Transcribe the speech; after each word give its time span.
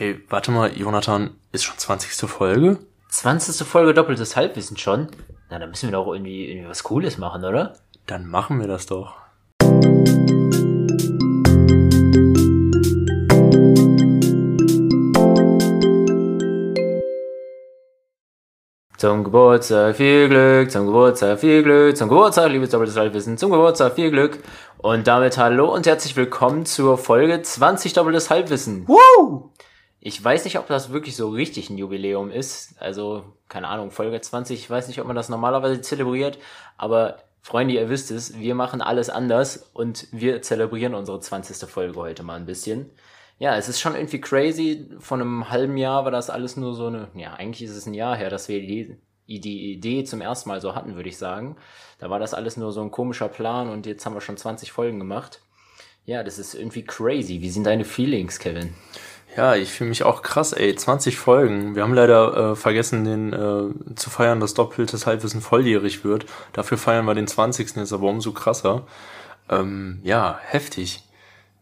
Hey, 0.00 0.20
warte 0.28 0.52
mal, 0.52 0.70
Jonathan, 0.78 1.30
ist 1.50 1.64
schon 1.64 1.76
20. 1.76 2.30
Folge? 2.30 2.78
20. 3.08 3.66
Folge 3.66 3.94
doppeltes 3.94 4.36
Halbwissen 4.36 4.76
schon? 4.76 5.08
Na, 5.50 5.58
dann 5.58 5.70
müssen 5.70 5.88
wir 5.88 5.98
doch 5.98 6.06
irgendwie, 6.12 6.48
irgendwie 6.48 6.68
was 6.68 6.84
Cooles 6.84 7.18
machen, 7.18 7.44
oder? 7.44 7.72
Dann 8.06 8.28
machen 8.28 8.60
wir 8.60 8.68
das 8.68 8.86
doch. 8.86 9.16
Zum 18.98 19.24
Geburtstag 19.24 19.96
viel 19.96 20.28
Glück, 20.28 20.70
zum 20.70 20.86
Geburtstag 20.86 21.40
viel 21.40 21.64
Glück, 21.64 21.96
zum 21.96 22.08
Geburtstag, 22.08 22.52
liebes 22.52 22.70
doppeltes 22.70 22.96
Halbwissen, 22.96 23.36
zum 23.36 23.50
Geburtstag 23.50 23.96
viel 23.96 24.12
Glück. 24.12 24.38
Und 24.76 25.08
damit 25.08 25.38
hallo 25.38 25.74
und 25.74 25.88
herzlich 25.88 26.14
willkommen 26.14 26.66
zur 26.66 26.98
Folge 26.98 27.42
20 27.42 27.94
doppeltes 27.94 28.30
Halbwissen. 28.30 28.86
Woo! 28.86 29.50
Ich 30.00 30.22
weiß 30.22 30.44
nicht, 30.44 30.58
ob 30.58 30.68
das 30.68 30.92
wirklich 30.92 31.16
so 31.16 31.28
richtig 31.30 31.70
ein 31.70 31.78
Jubiläum 31.78 32.30
ist. 32.30 32.80
Also, 32.80 33.24
keine 33.48 33.68
Ahnung, 33.68 33.90
Folge 33.90 34.20
20, 34.20 34.58
ich 34.58 34.70
weiß 34.70 34.88
nicht, 34.88 35.00
ob 35.00 35.06
man 35.06 35.16
das 35.16 35.28
normalerweise 35.28 35.80
zelebriert, 35.80 36.38
aber 36.76 37.18
Freunde, 37.42 37.74
ihr 37.74 37.88
wisst 37.88 38.10
es, 38.10 38.38
wir 38.38 38.54
machen 38.54 38.82
alles 38.82 39.10
anders 39.10 39.70
und 39.72 40.06
wir 40.12 40.42
zelebrieren 40.42 40.94
unsere 40.94 41.18
20. 41.18 41.68
Folge 41.68 41.96
heute 41.96 42.22
mal 42.22 42.36
ein 42.36 42.46
bisschen. 42.46 42.90
Ja, 43.38 43.56
es 43.56 43.68
ist 43.68 43.80
schon 43.80 43.94
irgendwie 43.94 44.20
crazy. 44.20 44.88
Von 44.98 45.20
einem 45.20 45.48
halben 45.48 45.76
Jahr 45.76 46.04
war 46.04 46.10
das 46.10 46.28
alles 46.28 46.56
nur 46.56 46.74
so 46.74 46.88
eine, 46.88 47.08
ja, 47.14 47.34
eigentlich 47.34 47.68
ist 47.68 47.76
es 47.76 47.86
ein 47.86 47.94
Jahr 47.94 48.16
her, 48.16 48.30
dass 48.30 48.48
wir 48.48 48.60
die, 48.60 48.98
die 49.26 49.72
Idee 49.72 50.04
zum 50.04 50.20
ersten 50.20 50.48
Mal 50.48 50.60
so 50.60 50.74
hatten, 50.74 50.96
würde 50.96 51.08
ich 51.08 51.16
sagen. 51.16 51.56
Da 51.98 52.10
war 52.10 52.18
das 52.18 52.34
alles 52.34 52.56
nur 52.56 52.72
so 52.72 52.82
ein 52.82 52.90
komischer 52.90 53.28
Plan 53.28 53.68
und 53.70 53.86
jetzt 53.86 54.04
haben 54.04 54.14
wir 54.14 54.20
schon 54.20 54.36
20 54.36 54.72
Folgen 54.72 54.98
gemacht. 54.98 55.40
Ja, 56.04 56.22
das 56.22 56.38
ist 56.38 56.54
irgendwie 56.54 56.84
crazy. 56.84 57.40
Wie 57.40 57.50
sind 57.50 57.64
deine 57.64 57.84
Feelings, 57.84 58.38
Kevin? 58.38 58.74
Ja, 59.38 59.54
ich 59.54 59.70
fühle 59.70 59.90
mich 59.90 60.02
auch 60.02 60.22
krass, 60.22 60.52
ey. 60.52 60.74
20 60.74 61.16
Folgen. 61.16 61.76
Wir 61.76 61.84
haben 61.84 61.94
leider 61.94 62.36
äh, 62.36 62.56
vergessen, 62.56 63.04
den 63.04 63.32
äh, 63.32 63.94
zu 63.94 64.10
feiern, 64.10 64.40
dass 64.40 64.54
doppeltes 64.54 65.06
Halbwissen 65.06 65.40
volljährig 65.40 66.02
wird. 66.02 66.26
Dafür 66.52 66.76
feiern 66.76 67.04
wir 67.04 67.14
den 67.14 67.28
20. 67.28 67.76
jetzt 67.76 67.92
aber 67.92 68.08
umso 68.08 68.32
krasser. 68.32 68.82
Ähm, 69.48 70.00
ja, 70.02 70.40
heftig. 70.42 71.04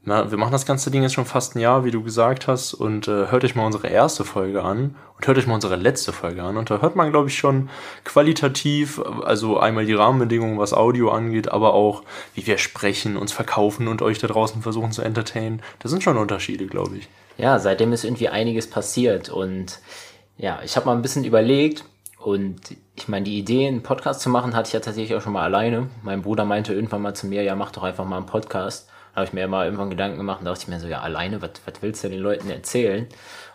Na, 0.05 0.31
wir 0.31 0.39
machen 0.39 0.53
das 0.53 0.65
ganze 0.65 0.91
Ding 0.91 1.03
jetzt 1.03 1.13
schon 1.13 1.27
fast 1.27 1.55
ein 1.55 1.59
Jahr, 1.59 1.85
wie 1.85 1.91
du 1.91 2.03
gesagt 2.03 2.49
hast, 2.49 2.73
und 2.73 3.09
äh, 3.09 3.31
hört 3.31 3.45
euch 3.45 3.55
mal 3.55 3.67
unsere 3.67 3.89
erste 3.89 4.25
Folge 4.25 4.63
an 4.63 4.97
und 5.19 5.27
hört 5.27 5.37
euch 5.37 5.47
mal 5.47 5.57
unsere 5.57 5.77
letzte 5.77 6.15
Folge 6.15 6.45
an. 6.45 6.57
Und 6.57 6.71
da 6.71 6.81
hört 6.81 6.97
man, 6.97 7.11
glaube 7.11 7.29
ich, 7.29 7.37
schon 7.37 7.69
qualitativ, 8.05 9.03
also 9.23 9.61
einmal 9.61 9.85
die 9.85 9.93
Rahmenbedingungen, 9.93 10.59
was 10.59 10.73
Audio 10.73 11.11
angeht, 11.11 11.49
aber 11.49 11.75
auch, 11.75 12.05
wie 12.35 12.47
wir 12.47 12.57
sprechen, 12.57 13.19
uns 13.19 13.33
verkaufen 13.33 13.87
und 13.87 14.01
euch 14.01 14.19
da 14.19 14.29
draußen 14.29 14.63
versuchen 14.63 14.93
zu 14.93 15.03
entertainen. 15.03 15.61
Das 15.81 15.91
sind 15.91 16.03
schon 16.03 16.17
Unterschiede, 16.17 16.65
glaube 16.69 16.97
ich. 16.97 17.11
Ja, 17.39 17.59
seitdem 17.59 17.93
ist 17.93 18.05
irgendwie 18.05 18.29
einiges 18.29 18.69
passiert 18.69 19.29
und 19.29 19.79
ja, 20.39 20.61
ich 20.65 20.77
habe 20.77 20.87
mal 20.87 20.95
ein 20.95 21.03
bisschen 21.03 21.25
überlegt 21.25 21.85
und 22.19 22.61
ich 22.95 23.09
meine, 23.09 23.25
die 23.25 23.39
Idee, 23.39 23.69
einen 23.69 23.83
Podcast 23.83 24.21
zu 24.21 24.31
machen, 24.31 24.55
hatte 24.55 24.69
ich 24.69 24.73
ja 24.73 24.81
tatsächlich 24.81 25.17
auch 25.17 25.23
schon 25.23 25.33
mal 25.33 25.45
alleine. 25.45 25.89
Mein 26.03 26.23
Bruder 26.23 26.45
meinte 26.45 26.75
irgendwann 26.75 27.03
mal 27.03 27.15
zu 27.15 27.27
mir, 27.27 27.43
ja, 27.43 27.55
mach 27.55 27.73
doch 27.73 27.83
einfach 27.83 28.05
mal 28.05 28.17
einen 28.19 28.27
Podcast 28.27 28.89
habe 29.17 29.25
ich 29.25 29.33
mir 29.33 29.49
mal 29.49 29.65
irgendwann 29.65 29.89
Gedanken 29.89 30.19
gemacht 30.19 30.41
und 30.41 30.45
dachte 30.45 30.61
ich 30.61 30.69
mir 30.69 30.79
so, 30.79 30.87
ja, 30.87 31.01
alleine, 31.01 31.41
was, 31.41 31.51
was 31.65 31.81
willst 31.81 32.05
du 32.05 32.11
den 32.11 32.21
Leuten 32.21 32.51
erzählen? 32.51 33.07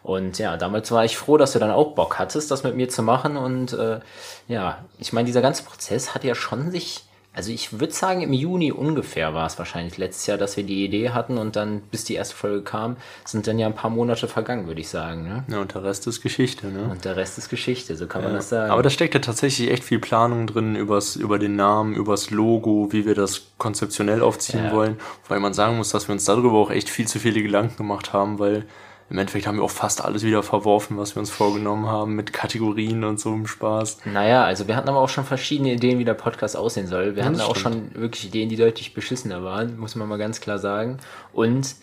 Und 0.02 0.40
ja, 0.40 0.58
damals 0.58 0.92
war 0.92 1.06
ich 1.06 1.16
froh, 1.16 1.38
dass 1.38 1.54
du 1.54 1.60
dann 1.60 1.70
auch 1.70 1.94
Bock 1.94 2.18
hattest, 2.18 2.50
das 2.50 2.64
mit 2.64 2.76
mir 2.76 2.90
zu 2.90 3.04
machen. 3.04 3.38
Und 3.38 3.74
äh, 3.74 4.00
ja, 4.48 4.80
ich 4.98 5.14
meine, 5.14 5.28
dieser 5.28 5.44
ganze 5.44 5.64
Prozess 5.64 6.16
hat 6.16 6.24
ja 6.24 6.34
schon 6.34 6.72
sich 6.72 7.04
also 7.34 7.52
ich 7.52 7.80
würde 7.80 7.94
sagen, 7.94 8.22
im 8.22 8.34
Juni 8.34 8.74
ungefähr 8.74 9.34
war 9.34 9.46
es 9.46 9.58
wahrscheinlich 9.58 9.98
letztes 9.98 10.28
Jahr, 10.28 10.38
dass 10.38 10.58
wir 10.58 10.66
die 10.66 10.84
Idee 10.84 11.12
hatten 11.12 11.38
und 11.38 11.56
dann, 11.56 11.82
bis 11.90 12.04
die 12.04 12.16
erste 12.16 12.36
Folge 12.36 12.62
kam, 12.62 12.98
sind 13.24 13.48
dann 13.48 13.58
ja 13.58 13.68
ein 13.68 13.76
paar 13.76 13.90
Monate 13.90 14.28
vergangen, 14.28 14.68
würde 14.68 14.82
ich 14.82 14.90
sagen. 14.90 15.24
Ne? 15.24 15.46
Ja, 15.48 15.62
und 15.62 15.74
der 15.74 15.84
Rest 15.84 16.08
ist 16.08 16.22
Geschichte, 16.22 16.68
ne? 16.68 16.90
Und 16.92 17.06
der 17.06 17.16
Rest 17.16 17.38
ist 17.38 17.50
Geschichte, 17.50 17.96
so 17.96 18.08
kann 18.08 18.22
ja. 18.22 18.28
man 18.28 18.36
das 18.36 18.50
sagen. 18.50 18.70
Aber 18.70 18.84
da 18.84 18.90
steckt 18.90 19.14
ja 19.14 19.22
tatsächlich 19.22 19.72
echt 19.72 19.86
viel 19.86 20.00
Planung 20.00 20.46
drin 20.46 20.76
übers, 20.76 21.16
über 21.16 21.40
den 21.40 21.56
Namen, 21.56 21.96
übers 21.96 22.32
Logo, 22.32 22.90
wie 22.92 23.06
wir 23.06 23.16
das 23.16 23.44
konzeptionell 23.58 24.22
aufziehen 24.22 24.66
ja. 24.66 24.72
wollen. 24.74 25.00
Weil 25.30 25.40
man 25.40 25.54
sagen 25.54 25.78
muss, 25.78 25.90
dass 25.90 26.10
wir 26.10 26.14
uns 26.14 26.26
darüber 26.26 26.58
auch 26.58 26.70
echt 26.70 26.90
viel 26.90 27.08
zu 27.08 27.18
viele 27.18 27.42
Gedanken 27.42 27.78
gemacht 27.78 28.12
haben, 28.12 28.40
weil 28.40 28.66
im 29.12 29.18
Endeffekt 29.18 29.46
haben 29.46 29.58
wir 29.58 29.64
auch 29.64 29.70
fast 29.72 30.02
alles 30.02 30.24
wieder 30.24 30.42
verworfen, 30.42 30.98
was 30.98 31.16
wir 31.16 31.20
uns 31.20 31.30
vorgenommen 31.30 31.86
haben, 31.86 32.16
mit 32.16 32.32
Kategorien 32.32 33.04
und 33.04 33.20
so 33.20 33.34
im 33.34 33.46
Spaß. 33.46 34.06
Naja, 34.06 34.46
also 34.46 34.70
wir 34.70 34.78
hatten 34.78 34.88
aber 34.88 35.00
auch 35.00 35.10
schon 35.10 35.26
verschiedene 35.26 35.74
Ideen, 35.74 36.00
wie 36.00 36.06
der 36.06 36.14
Podcast 36.14 36.56
aussehen 36.56 36.88
soll. 36.88 37.18
Wir 37.18 37.24
ja, 37.24 37.30
hatten 37.30 37.42
auch 37.42 37.58
schon 37.58 37.94
wirklich 37.94 38.28
Ideen, 38.28 38.48
die 38.48 38.56
deutlich 38.56 38.94
beschissener 38.94 39.44
waren, 39.44 39.78
muss 39.78 39.98
man 39.98 40.08
mal 40.08 40.18
ganz 40.18 40.40
klar 40.40 40.60
sagen. 40.60 41.00
Und 41.34 41.76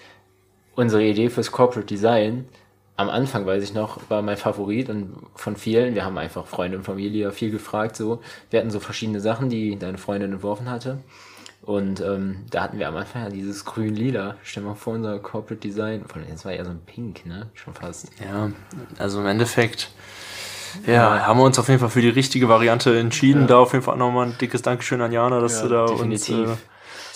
unsere 0.75 1.05
Idee 1.05 1.29
fürs 1.29 1.53
Corporate 1.53 1.87
Design, 1.87 2.49
am 2.97 3.11
Anfang 3.11 3.45
weiß 3.45 3.63
ich 3.63 3.75
noch, 3.75 4.01
war 4.09 4.23
mein 4.23 4.39
Favorit 4.39 4.89
und 4.89 5.15
von 5.35 5.57
vielen, 5.57 5.95
wir 5.95 6.07
haben 6.07 6.17
einfach 6.17 6.47
Freunde 6.47 6.79
und 6.79 6.85
Familie 6.85 7.31
viel 7.31 7.51
gefragt, 7.51 7.95
so. 7.97 8.23
Wir 8.49 8.61
hatten 8.61 8.71
so 8.71 8.81
verschiedene 8.81 9.21
Sachen, 9.21 9.51
die 9.51 9.79
deine 9.79 9.99
Freundin 9.99 10.33
entworfen 10.33 10.71
hatte. 10.71 10.97
Und 11.63 12.01
ähm, 12.01 12.47
da 12.51 12.63
hatten 12.63 12.79
wir 12.79 12.89
am 12.89 12.97
Anfang 12.97 13.25
ja 13.25 13.29
dieses 13.29 13.65
grün-lila. 13.65 14.37
Stell 14.43 14.63
mal 14.63 14.75
vor, 14.75 14.95
unser 14.95 15.19
Corporate 15.19 15.61
Design. 15.61 16.05
Von 16.07 16.27
jetzt 16.27 16.45
war 16.45 16.53
ja 16.53 16.65
so 16.65 16.71
ein 16.71 16.81
Pink, 16.87 17.27
ne? 17.27 17.51
Schon 17.55 17.75
fast. 17.75 18.11
Ja, 18.25 18.51
also 18.99 19.21
im 19.21 19.27
Endeffekt. 19.27 19.91
Ja, 20.87 21.17
ja, 21.17 21.27
haben 21.27 21.39
wir 21.39 21.45
uns 21.45 21.59
auf 21.59 21.69
jeden 21.69 21.81
Fall 21.81 21.91
für 21.91 22.01
die 22.01 22.09
richtige 22.09 22.49
Variante 22.49 22.99
entschieden. 22.99 23.43
Ja. 23.43 23.47
Da 23.49 23.59
auf 23.59 23.73
jeden 23.73 23.85
Fall 23.85 23.97
nochmal 23.97 24.29
ein 24.29 24.39
dickes 24.39 24.63
Dankeschön 24.63 25.01
an 25.01 25.13
Jana, 25.13 25.41
dass 25.41 25.57
ja, 25.57 25.63
du 25.63 25.69
da 25.69 25.87
definitiv. 25.87 26.39
uns 26.39 26.51
äh, 26.51 26.57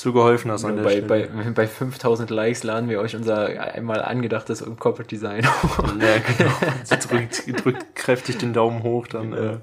so 0.02 0.12
geholfen 0.12 0.50
hast 0.50 0.64
an 0.64 0.82
bei. 0.82 1.00
Bei, 1.00 1.28
bei 1.54 1.66
5000 1.66 2.30
Likes 2.30 2.64
laden 2.64 2.88
wir 2.88 3.00
euch 3.00 3.14
unser 3.14 3.46
einmal 3.74 4.02
angedachtes 4.02 4.64
Corporate 4.78 5.08
Design 5.08 5.46
hoch. 5.46 5.78
Ja, 6.00 6.18
genau. 6.18 6.50
Sie 6.84 6.96
drückt, 6.96 7.64
drückt 7.64 7.94
kräftig 7.94 8.38
den 8.38 8.52
Daumen 8.52 8.82
hoch, 8.82 9.06
dann 9.06 9.32
äh, 9.32 9.58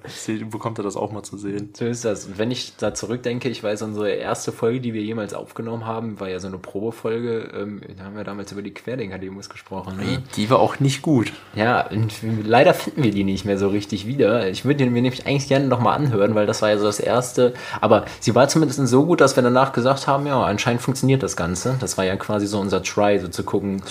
bekommt 0.50 0.80
er 0.80 0.84
das 0.84 0.96
auch 0.96 1.12
mal 1.12 1.24
zu 1.24 1.38
sehen. 1.38 1.72
So 1.74 1.86
ist 1.86 2.06
das. 2.06 2.26
Und 2.26 2.38
wenn 2.38 2.52
ich 2.52 2.78
da 2.78 2.94
zurückdenke, 2.94 3.50
ich 3.50 3.62
weiß, 3.62 3.82
unsere 3.82 4.12
erste 4.12 4.52
Folge, 4.52 4.80
die 4.80 4.94
wir 4.94 5.02
jemals 5.02 5.34
aufgenommen 5.34 5.86
haben, 5.86 6.20
war 6.20 6.30
ja 6.30 6.40
so 6.40 6.48
eine 6.48 6.58
Probefolge. 6.58 7.50
Ähm, 7.54 7.82
da 7.98 8.06
haben 8.06 8.16
wir 8.16 8.24
damals 8.24 8.52
über 8.54 8.62
die 8.62 8.74
Querdenker-Demos 8.74 9.50
gesprochen. 9.50 9.98
Ne? 9.98 10.24
Die 10.38 10.50
war 10.50 10.60
auch 10.60 10.80
nicht 10.80 11.02
gut. 11.02 11.34
Ja, 11.54 11.86
und 11.90 12.14
leider 12.46 12.74
finden 12.74 13.04
wir 13.04 13.12
die 13.12 13.26
nicht 13.26 13.44
mehr 13.44 13.58
so 13.58 13.68
richtig 13.68 14.08
wieder. 14.08 14.48
Ich 14.50 14.64
würde 14.64 14.86
mir 14.86 15.02
nämlich 15.02 15.26
eigentlich 15.26 15.50
gerne 15.50 15.68
nochmal 15.68 15.98
anhören, 15.98 16.34
weil 16.36 16.48
das 16.48 16.62
war 16.62 16.70
ja 16.70 16.78
so 16.78 16.86
das 16.86 17.00
erste. 17.00 17.54
Aber 17.82 18.06
sie 18.22 18.36
war 18.36 18.48
zumindest 18.48 18.88
so 18.88 19.06
gut, 19.06 19.20
dass 19.20 19.36
wir 19.36 19.44
danach 19.44 19.74
gesagt 19.74 20.08
haben, 20.08 20.29
ja, 20.30 20.44
anscheinend 20.44 20.84
funktioniert 20.84 21.24
das 21.24 21.36
Ganze. 21.36 21.76
Das 21.80 21.98
war 21.98 22.06
ja 22.06 22.16
quasi 22.16 22.46
so 22.46 22.60
unser 22.60 22.84
Try, 22.84 23.18
so 23.20 23.30
zu 23.30 23.44
gucken, 23.44 23.82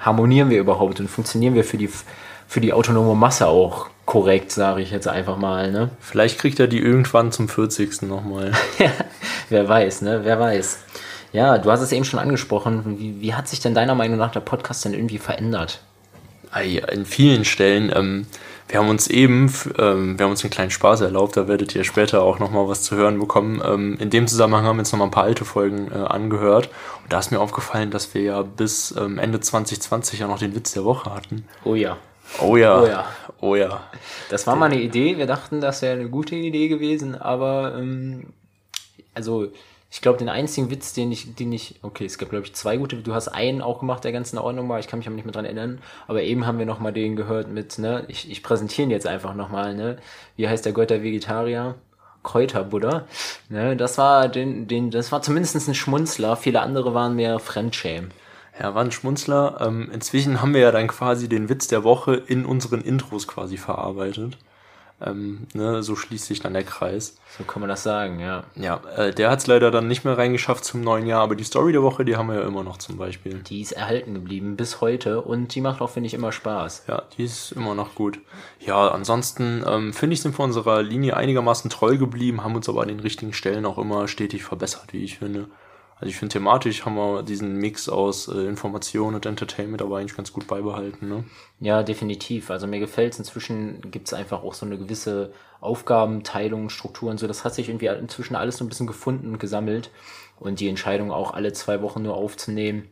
harmonieren 0.00 0.50
wir 0.50 0.58
überhaupt 0.58 0.98
und 0.98 1.08
funktionieren 1.08 1.54
wir 1.54 1.62
für 1.62 1.76
die, 1.76 1.88
für 2.48 2.60
die 2.60 2.72
autonome 2.72 3.14
Masse 3.14 3.46
auch 3.46 3.86
korrekt, 4.04 4.50
sage 4.50 4.82
ich 4.82 4.90
jetzt 4.90 5.06
einfach 5.06 5.36
mal. 5.36 5.70
Ne? 5.70 5.90
Vielleicht 6.00 6.38
kriegt 6.38 6.58
er 6.58 6.66
die 6.66 6.80
irgendwann 6.80 7.30
zum 7.30 7.48
40. 7.48 8.02
nochmal. 8.02 8.50
wer 9.48 9.68
weiß, 9.68 10.02
ne? 10.02 10.22
Wer 10.24 10.40
weiß. 10.40 10.80
Ja, 11.32 11.58
du 11.58 11.70
hast 11.70 11.82
es 11.82 11.92
eben 11.92 12.04
schon 12.04 12.18
angesprochen. 12.18 12.98
Wie, 12.98 13.20
wie 13.20 13.34
hat 13.34 13.46
sich 13.46 13.60
denn 13.60 13.72
deiner 13.72 13.94
Meinung 13.94 14.18
nach 14.18 14.32
der 14.32 14.40
Podcast 14.40 14.84
denn 14.84 14.94
irgendwie 14.94 15.18
verändert? 15.18 15.82
In 16.92 17.06
vielen 17.06 17.44
Stellen. 17.44 17.92
Ähm, 17.94 18.26
wir 18.70 18.78
haben 18.78 18.88
uns 18.88 19.08
eben, 19.08 19.52
ähm, 19.78 20.18
wir 20.18 20.24
haben 20.24 20.30
uns 20.30 20.44
einen 20.44 20.52
kleinen 20.52 20.70
Spaß 20.70 21.00
erlaubt, 21.00 21.36
da 21.36 21.48
werdet 21.48 21.74
ihr 21.74 21.82
später 21.82 22.22
auch 22.22 22.38
nochmal 22.38 22.68
was 22.68 22.82
zu 22.82 22.94
hören 22.94 23.18
bekommen. 23.18 23.60
Ähm, 23.64 23.96
in 23.98 24.10
dem 24.10 24.28
Zusammenhang 24.28 24.64
haben 24.64 24.76
wir 24.76 24.82
jetzt 24.82 24.92
nochmal 24.92 25.08
ein 25.08 25.12
paar 25.12 25.24
alte 25.24 25.44
Folgen 25.44 25.90
äh, 25.90 25.96
angehört. 25.96 26.68
Und 27.02 27.12
da 27.12 27.18
ist 27.18 27.32
mir 27.32 27.40
aufgefallen, 27.40 27.90
dass 27.90 28.14
wir 28.14 28.22
ja 28.22 28.42
bis 28.42 28.94
ähm, 28.96 29.18
Ende 29.18 29.40
2020 29.40 30.20
ja 30.20 30.28
noch 30.28 30.38
den 30.38 30.54
Witz 30.54 30.72
der 30.72 30.84
Woche 30.84 31.12
hatten. 31.12 31.44
Oh 31.64 31.74
ja. 31.74 31.96
Oh 32.38 32.56
ja. 32.56 32.80
Oh 32.80 32.86
ja. 32.86 33.04
Oh 33.40 33.56
ja. 33.56 33.80
Das 34.28 34.46
war 34.46 34.54
mal 34.54 34.66
eine 34.66 34.80
Idee. 34.80 35.18
Wir 35.18 35.26
dachten, 35.26 35.60
das 35.60 35.82
wäre 35.82 35.98
eine 35.98 36.08
gute 36.08 36.36
Idee 36.36 36.68
gewesen, 36.68 37.20
aber 37.20 37.74
ähm, 37.76 38.32
also 39.14 39.48
ich 39.90 40.00
glaube, 40.00 40.18
den 40.18 40.28
einzigen 40.28 40.70
Witz, 40.70 40.92
den 40.92 41.10
ich, 41.10 41.34
den 41.34 41.52
ich, 41.52 41.80
okay, 41.82 42.04
es 42.04 42.16
gab, 42.16 42.30
glaube 42.30 42.46
ich, 42.46 42.54
zwei 42.54 42.76
gute, 42.76 42.96
du 42.96 43.12
hast 43.12 43.28
einen 43.28 43.60
auch 43.60 43.80
gemacht, 43.80 44.04
der 44.04 44.12
ganz 44.12 44.32
in 44.32 44.38
Ordnung 44.38 44.68
war, 44.68 44.78
ich 44.78 44.86
kann 44.86 45.00
mich 45.00 45.08
aber 45.08 45.16
nicht 45.16 45.24
mehr 45.24 45.32
dran 45.32 45.44
erinnern, 45.44 45.80
aber 46.06 46.22
eben 46.22 46.46
haben 46.46 46.58
wir 46.58 46.66
nochmal 46.66 46.92
den 46.92 47.16
gehört 47.16 47.48
mit, 47.48 47.78
ne, 47.78 48.04
ich, 48.08 48.30
ich 48.30 48.42
präsentiere 48.42 48.86
ihn 48.86 48.90
jetzt 48.92 49.06
einfach 49.06 49.34
nochmal, 49.34 49.74
ne, 49.74 49.98
wie 50.36 50.48
heißt 50.48 50.64
der 50.64 50.72
Gott 50.72 50.90
der 50.90 51.02
Vegetarier? 51.02 51.74
Kräuterbuddha, 52.22 53.06
ne, 53.48 53.76
das 53.76 53.96
war 53.96 54.28
den, 54.28 54.68
den, 54.68 54.90
das 54.90 55.10
war 55.10 55.22
zumindest 55.22 55.66
ein 55.66 55.74
Schmunzler, 55.74 56.36
viele 56.36 56.60
andere 56.60 56.92
waren 56.94 57.16
mehr 57.16 57.38
Fremdschämen. 57.38 58.10
Ja, 58.60 58.74
war 58.74 58.84
ein 58.84 58.92
Schmunzler. 58.92 59.58
Ähm, 59.60 59.90
inzwischen 59.90 60.42
haben 60.42 60.52
wir 60.52 60.60
ja 60.60 60.70
dann 60.70 60.86
quasi 60.86 61.30
den 61.30 61.48
Witz 61.48 61.68
der 61.68 61.82
Woche 61.82 62.14
in 62.14 62.44
unseren 62.44 62.82
Intros 62.82 63.26
quasi 63.26 63.56
verarbeitet. 63.56 64.36
Ähm, 65.02 65.46
ne, 65.54 65.82
so 65.82 65.96
schließt 65.96 66.26
sich 66.26 66.40
dann 66.40 66.52
der 66.52 66.64
Kreis. 66.64 67.16
So 67.38 67.44
kann 67.44 67.60
man 67.60 67.68
das 67.68 67.82
sagen, 67.82 68.20
ja. 68.20 68.44
Ja, 68.54 68.80
äh, 68.96 69.14
der 69.14 69.30
hat 69.30 69.40
es 69.40 69.46
leider 69.46 69.70
dann 69.70 69.88
nicht 69.88 70.04
mehr 70.04 70.18
reingeschafft 70.18 70.64
zum 70.64 70.82
neuen 70.82 71.06
Jahr, 71.06 71.22
aber 71.22 71.36
die 71.36 71.44
Story 71.44 71.72
der 71.72 71.82
Woche, 71.82 72.04
die 72.04 72.16
haben 72.16 72.28
wir 72.28 72.36
ja 72.36 72.46
immer 72.46 72.64
noch 72.64 72.76
zum 72.76 72.96
Beispiel. 72.98 73.34
Die 73.34 73.62
ist 73.62 73.72
erhalten 73.72 74.14
geblieben 74.14 74.56
bis 74.56 74.80
heute 74.80 75.22
und 75.22 75.54
die 75.54 75.60
macht 75.60 75.80
auch, 75.80 75.90
finde 75.90 76.08
ich, 76.08 76.14
immer 76.14 76.32
Spaß. 76.32 76.84
Ja, 76.88 77.02
die 77.16 77.24
ist 77.24 77.52
immer 77.52 77.74
noch 77.74 77.94
gut. 77.94 78.20
Ja, 78.58 78.88
ansonsten 78.88 79.64
ähm, 79.66 79.92
finde 79.92 80.14
ich, 80.14 80.20
sind 80.20 80.38
wir 80.38 80.44
unserer 80.44 80.82
Linie 80.82 81.16
einigermaßen 81.16 81.70
treu 81.70 81.96
geblieben, 81.96 82.44
haben 82.44 82.54
uns 82.54 82.68
aber 82.68 82.82
an 82.82 82.88
den 82.88 83.00
richtigen 83.00 83.32
Stellen 83.32 83.64
auch 83.64 83.78
immer 83.78 84.06
stetig 84.08 84.44
verbessert, 84.44 84.92
wie 84.92 85.04
ich 85.04 85.18
finde. 85.18 85.46
Also 86.00 86.10
ich 86.10 86.16
finde 86.16 86.32
thematisch 86.32 86.86
haben 86.86 86.94
wir 86.94 87.22
diesen 87.22 87.56
Mix 87.56 87.90
aus 87.90 88.26
äh, 88.28 88.46
Information 88.46 89.14
und 89.14 89.26
Entertainment 89.26 89.82
aber 89.82 89.98
eigentlich 89.98 90.16
ganz 90.16 90.32
gut 90.32 90.46
beibehalten. 90.46 91.08
Ne? 91.10 91.24
Ja, 91.60 91.82
definitiv. 91.82 92.50
Also 92.50 92.66
mir 92.66 92.80
gefällt 92.80 93.12
es 93.12 93.18
inzwischen, 93.18 93.82
gibt 93.90 94.08
es 94.08 94.14
einfach 94.14 94.42
auch 94.42 94.54
so 94.54 94.64
eine 94.64 94.78
gewisse 94.78 95.32
Aufgabenteilung, 95.60 96.70
Struktur 96.70 97.10
und 97.10 97.20
so. 97.20 97.26
Das 97.26 97.44
hat 97.44 97.54
sich 97.54 97.68
irgendwie 97.68 97.88
inzwischen 97.88 98.34
alles 98.34 98.56
so 98.56 98.64
ein 98.64 98.70
bisschen 98.70 98.86
gefunden 98.86 99.32
und 99.32 99.38
gesammelt. 99.38 99.90
Und 100.38 100.60
die 100.60 100.70
Entscheidung 100.70 101.12
auch 101.12 101.34
alle 101.34 101.52
zwei 101.52 101.82
Wochen 101.82 102.00
nur 102.00 102.14
aufzunehmen, 102.16 102.88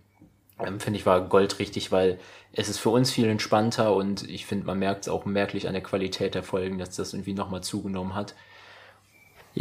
ähm, 0.59 0.79
finde 0.79 0.99
ich 0.99 1.07
war 1.07 1.23
goldrichtig, 1.23 1.91
weil 1.91 2.19
es 2.53 2.69
ist 2.69 2.79
für 2.79 2.91
uns 2.91 3.11
viel 3.11 3.29
entspannter 3.29 3.95
und 3.95 4.29
ich 4.29 4.45
finde, 4.45 4.67
man 4.67 4.79
merkt 4.79 5.03
es 5.03 5.09
auch 5.09 5.25
merklich 5.25 5.67
an 5.67 5.73
der 5.75 5.83
Qualität 5.83 6.35
der 6.35 6.43
Folgen, 6.43 6.79
dass 6.79 6.97
das 6.97 7.15
irgendwie 7.15 7.35
nochmal 7.35 7.63
zugenommen 7.63 8.15
hat. 8.15 8.35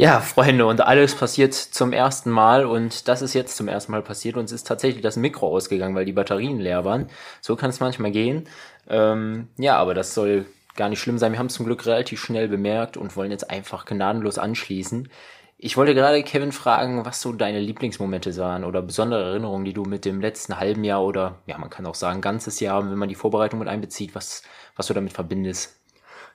Ja, 0.00 0.20
Freunde, 0.20 0.64
und 0.64 0.80
alles 0.80 1.16
passiert 1.16 1.54
zum 1.54 1.92
ersten 1.92 2.30
Mal 2.30 2.64
und 2.64 3.08
das 3.08 3.20
ist 3.20 3.34
jetzt 3.34 3.56
zum 3.56 3.66
ersten 3.66 3.90
Mal 3.90 4.02
passiert. 4.02 4.36
Uns 4.36 4.52
ist 4.52 4.64
tatsächlich 4.64 5.02
das 5.02 5.16
Mikro 5.16 5.48
ausgegangen, 5.48 5.96
weil 5.96 6.04
die 6.04 6.12
Batterien 6.12 6.60
leer 6.60 6.84
waren. 6.84 7.08
So 7.40 7.56
kann 7.56 7.70
es 7.70 7.80
manchmal 7.80 8.12
gehen. 8.12 8.48
Ähm, 8.88 9.48
ja, 9.58 9.76
aber 9.76 9.94
das 9.94 10.14
soll 10.14 10.46
gar 10.76 10.88
nicht 10.88 11.00
schlimm 11.00 11.18
sein. 11.18 11.32
Wir 11.32 11.40
haben 11.40 11.46
es 11.46 11.54
zum 11.54 11.66
Glück 11.66 11.84
relativ 11.84 12.20
schnell 12.20 12.46
bemerkt 12.46 12.96
und 12.96 13.16
wollen 13.16 13.32
jetzt 13.32 13.50
einfach 13.50 13.86
gnadenlos 13.86 14.38
anschließen. 14.38 15.08
Ich 15.56 15.76
wollte 15.76 15.96
gerade 15.96 16.22
Kevin 16.22 16.52
fragen, 16.52 17.04
was 17.04 17.20
so 17.20 17.32
deine 17.32 17.58
Lieblingsmomente 17.58 18.36
waren 18.36 18.62
oder 18.62 18.82
besondere 18.82 19.24
Erinnerungen, 19.30 19.64
die 19.64 19.72
du 19.72 19.82
mit 19.82 20.04
dem 20.04 20.20
letzten 20.20 20.60
halben 20.60 20.84
Jahr 20.84 21.02
oder, 21.02 21.40
ja, 21.46 21.58
man 21.58 21.70
kann 21.70 21.86
auch 21.86 21.96
sagen, 21.96 22.20
ganzes 22.20 22.60
Jahr, 22.60 22.88
wenn 22.88 22.98
man 22.98 23.08
die 23.08 23.16
Vorbereitung 23.16 23.58
mit 23.58 23.66
einbezieht, 23.68 24.14
was, 24.14 24.44
was 24.76 24.86
du 24.86 24.94
damit 24.94 25.12
verbindest. 25.12 25.77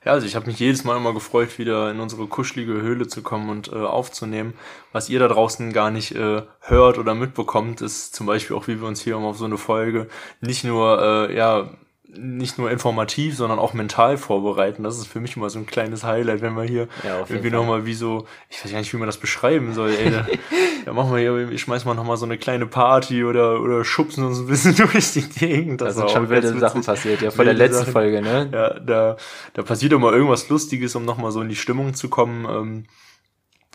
Ja, 0.04 0.12
also 0.12 0.26
ich 0.26 0.36
habe 0.36 0.46
mich 0.46 0.58
jedes 0.58 0.84
Mal 0.84 0.98
immer 0.98 1.14
gefreut, 1.14 1.58
wieder 1.58 1.90
in 1.90 1.98
unsere 1.98 2.26
kuschelige 2.26 2.74
Höhle 2.74 3.08
zu 3.08 3.22
kommen 3.22 3.48
und 3.48 3.68
äh, 3.72 3.76
aufzunehmen. 3.76 4.52
Was 4.92 5.08
ihr 5.08 5.18
da 5.18 5.28
draußen 5.28 5.72
gar 5.72 5.90
nicht 5.90 6.14
äh, 6.14 6.42
hört 6.60 6.98
oder 6.98 7.14
mitbekommt, 7.14 7.80
ist 7.80 8.14
zum 8.14 8.26
Beispiel 8.26 8.54
auch, 8.54 8.68
wie 8.68 8.80
wir 8.80 8.86
uns 8.86 9.00
hier 9.00 9.16
immer 9.16 9.28
auf 9.28 9.38
so 9.38 9.46
eine 9.46 9.56
Folge 9.56 10.08
nicht 10.40 10.62
nur 10.62 11.00
äh, 11.30 11.34
ja 11.34 11.70
nicht 12.18 12.58
nur 12.58 12.70
informativ, 12.70 13.36
sondern 13.36 13.58
auch 13.58 13.74
mental 13.74 14.16
vorbereiten. 14.16 14.82
Das 14.82 14.98
ist 14.98 15.06
für 15.06 15.20
mich 15.20 15.36
immer 15.36 15.50
so 15.50 15.58
ein 15.58 15.66
kleines 15.66 16.04
Highlight, 16.04 16.42
wenn 16.42 16.54
wir 16.54 16.64
hier 16.64 16.88
ja, 17.02 17.20
irgendwie 17.28 17.50
nochmal 17.50 17.86
wie 17.86 17.94
so, 17.94 18.26
ich 18.48 18.64
weiß 18.64 18.72
gar 18.72 18.78
nicht, 18.78 18.92
wie 18.92 18.96
man 18.96 19.06
das 19.06 19.18
beschreiben 19.18 19.72
soll, 19.74 19.90
ey. 19.90 20.10
Da, 20.10 20.26
da 20.84 20.92
machen 20.92 21.12
wir 21.12 21.18
hier, 21.18 21.50
ich 21.50 21.60
schmeiß 21.62 21.84
mal 21.84 21.94
nochmal 21.94 22.16
so 22.16 22.24
eine 22.24 22.38
kleine 22.38 22.66
Party 22.66 23.24
oder, 23.24 23.60
oder 23.60 23.84
schubsen 23.84 24.24
uns 24.24 24.38
ein 24.38 24.46
bisschen 24.46 24.76
durch 24.92 25.12
die 25.12 25.28
Gegend. 25.28 25.80
Das, 25.80 25.88
das 25.88 25.96
sind 25.96 26.10
schon 26.10 26.28
wilde 26.28 26.58
Sachen 26.58 26.82
passiert, 26.82 27.22
ja, 27.22 27.30
vor 27.30 27.44
der 27.44 27.54
letzten 27.54 27.80
Sachen. 27.80 27.92
Folge, 27.92 28.22
ne? 28.22 28.48
Ja, 28.52 28.80
da, 28.80 29.16
da 29.54 29.62
passiert 29.62 29.92
immer 29.92 30.12
irgendwas 30.12 30.48
Lustiges, 30.48 30.94
um 30.94 31.04
nochmal 31.04 31.32
so 31.32 31.40
in 31.40 31.48
die 31.48 31.56
Stimmung 31.56 31.94
zu 31.94 32.08
kommen. 32.08 32.46
Ähm, 32.48 32.84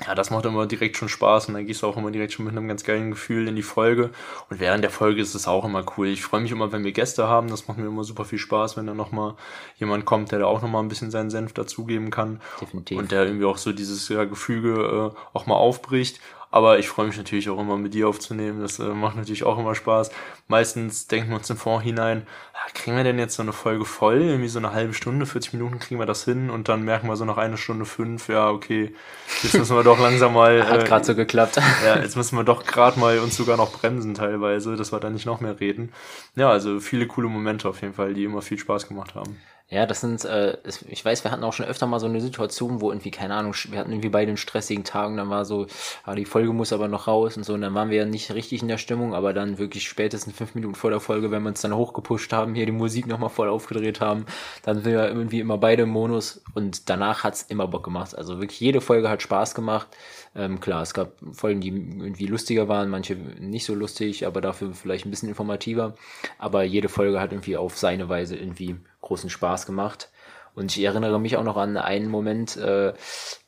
ja, 0.06 0.16
das 0.16 0.30
macht 0.30 0.46
immer 0.46 0.66
direkt 0.66 0.98
schon 0.98 1.10
Spaß 1.10 1.48
und 1.48 1.56
dann 1.56 1.66
gehst 1.66 1.82
du 1.82 1.88
auch 1.88 1.98
immer 1.98 2.12
direkt 2.12 2.34
schon 2.34 2.46
mit 2.46 2.56
einem 2.56 2.68
ganz 2.68 2.84
geilen 2.84 3.12
Gefühl 3.12 3.48
in 3.48 3.56
die 3.56 3.64
Folge. 3.64 4.12
Und 4.50 4.60
während 4.60 4.84
der 4.84 4.92
Folge 4.92 5.22
ist 5.22 5.36
es 5.36 5.48
auch 5.48 5.66
immer 5.66 5.84
cool. 5.98 6.08
Ich 6.08 6.24
freue 6.24 6.42
mich 6.42 6.52
immer, 6.52 6.72
wenn 6.72 6.84
wir 6.84 6.92
Gäste 6.92 7.28
haben. 7.28 7.50
Das 7.50 7.68
macht 7.68 7.78
mir 7.78 7.88
immer 7.88 8.04
super 8.04 8.26
viel 8.26 8.40
Spaß, 8.40 8.78
wenn 8.78 8.88
da 8.88 8.94
nochmal 8.94 9.36
jemand 9.78 10.06
kommt, 10.06 10.32
der 10.32 10.40
da 10.40 10.46
auch 10.46 10.62
nochmal 10.62 10.84
ein 10.84 10.88
bisschen 10.88 11.12
seinen 11.12 11.30
Senf 11.30 11.54
dazugeben 11.54 12.12
kann. 12.12 12.42
Definitiv. 12.62 12.98
Und 12.98 13.12
der 13.12 13.26
irgendwie 13.26 13.46
auch 13.46 13.58
so 13.58 13.74
dieses 13.74 14.08
ja, 14.10 14.24
Gefüge 14.24 15.14
äh, 15.14 15.38
auch 15.38 15.46
mal 15.46 15.56
aufbricht. 15.56 16.20
Aber 16.52 16.80
ich 16.80 16.90
freue 16.90 17.06
mich 17.06 17.18
natürlich 17.18 17.50
auch 17.50 17.60
immer 17.60 17.78
mit 17.78 17.94
dir 17.94 18.08
aufzunehmen. 18.08 18.62
Das 18.62 18.80
äh, 18.80 18.84
macht 18.84 19.16
natürlich 19.16 19.44
auch 19.44 19.60
immer 19.60 19.76
Spaß. 19.76 20.10
Meistens 20.48 21.06
denken 21.06 21.30
wir 21.30 21.38
uns 21.38 21.50
im 21.50 21.58
Vorhinein, 21.58 22.26
ah, 22.54 22.70
kriegen 22.74 22.98
wir 22.98 23.04
denn 23.04 23.20
jetzt 23.20 23.36
so 23.36 23.44
eine 23.44 23.54
Folge 23.54 23.86
voll? 23.86 24.22
Irgendwie 24.22 24.48
so 24.48 24.58
eine 24.58 24.74
halbe 24.74 24.96
Stunde, 24.96 25.28
40 25.28 25.54
Minuten 25.54 25.78
kriegen 25.78 26.00
wir 26.00 26.08
das 26.08 26.26
hin 26.26 26.50
und 26.50 26.68
dann 26.68 26.84
merken 26.84 27.08
wir 27.08 27.16
so 27.18 27.26
nach 27.26 27.38
einer 27.38 27.58
Stunde 27.58 27.86
fünf, 27.86 28.30
ja, 28.30 28.50
okay, 28.50 28.96
jetzt 29.44 29.54
müssen 29.54 29.76
wir 29.76 29.84
doch 29.84 30.00
langsam 30.00 30.34
mal. 30.34 30.68
Hat 30.70 30.82
äh, 30.82 30.86
gerade 30.86 31.06
so 31.06 31.14
geklappt. 31.14 31.60
ja, 31.86 32.00
jetzt 32.00 32.18
müssen 32.18 32.36
wir 32.36 32.44
doch 32.44 32.66
gerade 32.66 33.00
mal 33.00 33.20
uns 33.20 33.38
sogar 33.38 33.58
noch 33.58 33.72
bremsen 33.72 34.16
teilweise, 34.16 34.76
dass 34.76 34.92
wir 34.92 35.00
da 35.00 35.12
nicht 35.12 35.28
noch 35.28 35.42
mehr 35.42 35.60
reden. 35.60 35.94
Ja, 36.36 36.50
also 36.50 36.80
viele 36.80 37.06
coole 37.06 37.30
Momente 37.30 37.70
auf 37.70 37.82
jeden 37.82 37.94
Fall, 37.94 38.16
die 38.16 38.24
immer 38.24 38.42
viel 38.42 38.58
Spaß 38.58 38.88
gemacht 38.88 39.14
haben. 39.14 39.38
Ja, 39.72 39.86
das 39.86 40.02
sind, 40.02 40.26
äh, 40.26 40.58
ich 40.88 41.06
weiß, 41.06 41.24
wir 41.24 41.30
hatten 41.30 41.44
auch 41.44 41.54
schon 41.54 41.68
öfter 41.68 41.86
mal 41.86 42.00
so 42.00 42.08
eine 42.08 42.22
Situation, 42.22 42.82
wo 42.82 42.90
irgendwie, 42.92 43.12
keine 43.12 43.36
Ahnung, 43.36 43.54
wir 43.70 43.78
hatten 43.78 43.92
irgendwie 43.92 44.10
beide 44.10 44.30
einen 44.30 44.38
stressigen 44.38 44.84
Tagen, 44.84 45.16
dann 45.18 45.30
war 45.30 45.46
so, 45.46 45.68
ah, 46.06 46.16
die 46.16 46.26
Folge 46.26 46.52
muss 46.54 46.74
aber 46.74 46.88
noch 46.88 47.06
raus 47.08 47.38
und 47.38 47.44
so, 47.44 47.54
und 47.54 47.62
dann 47.62 47.76
waren 47.76 47.92
wir 47.92 47.98
ja 47.98 48.06
nicht 48.06 48.32
richtig 48.32 48.64
in 48.64 48.68
der 48.68 48.80
Stimmung, 48.80 49.14
aber 49.14 49.32
dann 49.32 49.60
wirklich 49.60 49.88
spätestens 49.88 50.36
fünf 50.36 50.56
Minuten 50.56 50.74
vor 50.74 50.90
der 50.90 51.00
Folge, 51.00 51.30
wenn 51.30 51.44
wir 51.44 51.50
uns 51.50 51.62
dann 51.62 51.76
hochgepusht 51.76 52.34
haben, 52.34 52.56
hier 52.56 52.66
die 52.66 52.72
Musik 52.72 53.06
nochmal 53.06 53.30
voll 53.30 53.48
aufgedreht 53.48 54.02
haben, 54.02 54.26
dann 54.64 54.78
sind 54.78 54.86
wir 54.86 55.08
irgendwie 55.08 55.40
immer 55.40 55.60
beide 55.60 55.84
im 55.84 55.90
Monus 55.90 56.42
und 56.56 56.90
danach 56.90 57.24
hat's 57.24 57.44
immer 57.44 57.68
Bock 57.68 57.84
gemacht. 57.84 58.18
Also 58.18 58.40
wirklich 58.40 58.60
jede 58.60 58.82
Folge 58.82 59.08
hat 59.08 59.22
Spaß 59.22 59.54
gemacht. 59.54 59.88
Ähm, 60.36 60.60
klar, 60.60 60.82
es 60.82 60.94
gab 60.94 61.14
Folgen, 61.32 61.62
die 61.62 61.70
irgendwie 61.70 62.28
lustiger 62.28 62.68
waren, 62.68 62.90
manche 62.90 63.16
nicht 63.16 63.66
so 63.66 63.74
lustig, 63.74 64.26
aber 64.28 64.42
dafür 64.42 64.74
vielleicht 64.74 65.06
ein 65.06 65.10
bisschen 65.10 65.30
informativer. 65.30 65.96
Aber 66.38 66.64
jede 66.64 66.90
Folge 66.90 67.20
hat 67.20 67.32
irgendwie 67.32 67.58
auf 67.58 67.78
seine 67.78 68.10
Weise 68.10 68.36
irgendwie 68.36 68.78
großen 69.02 69.30
Spaß 69.30 69.66
gemacht. 69.66 70.10
Und 70.56 70.76
ich 70.76 70.84
erinnere 70.84 71.20
mich 71.20 71.38
auch 71.38 71.44
noch 71.44 71.58
an 71.58 71.78
einen 71.78 72.10
Moment, 72.10 72.58
äh, 72.58 72.94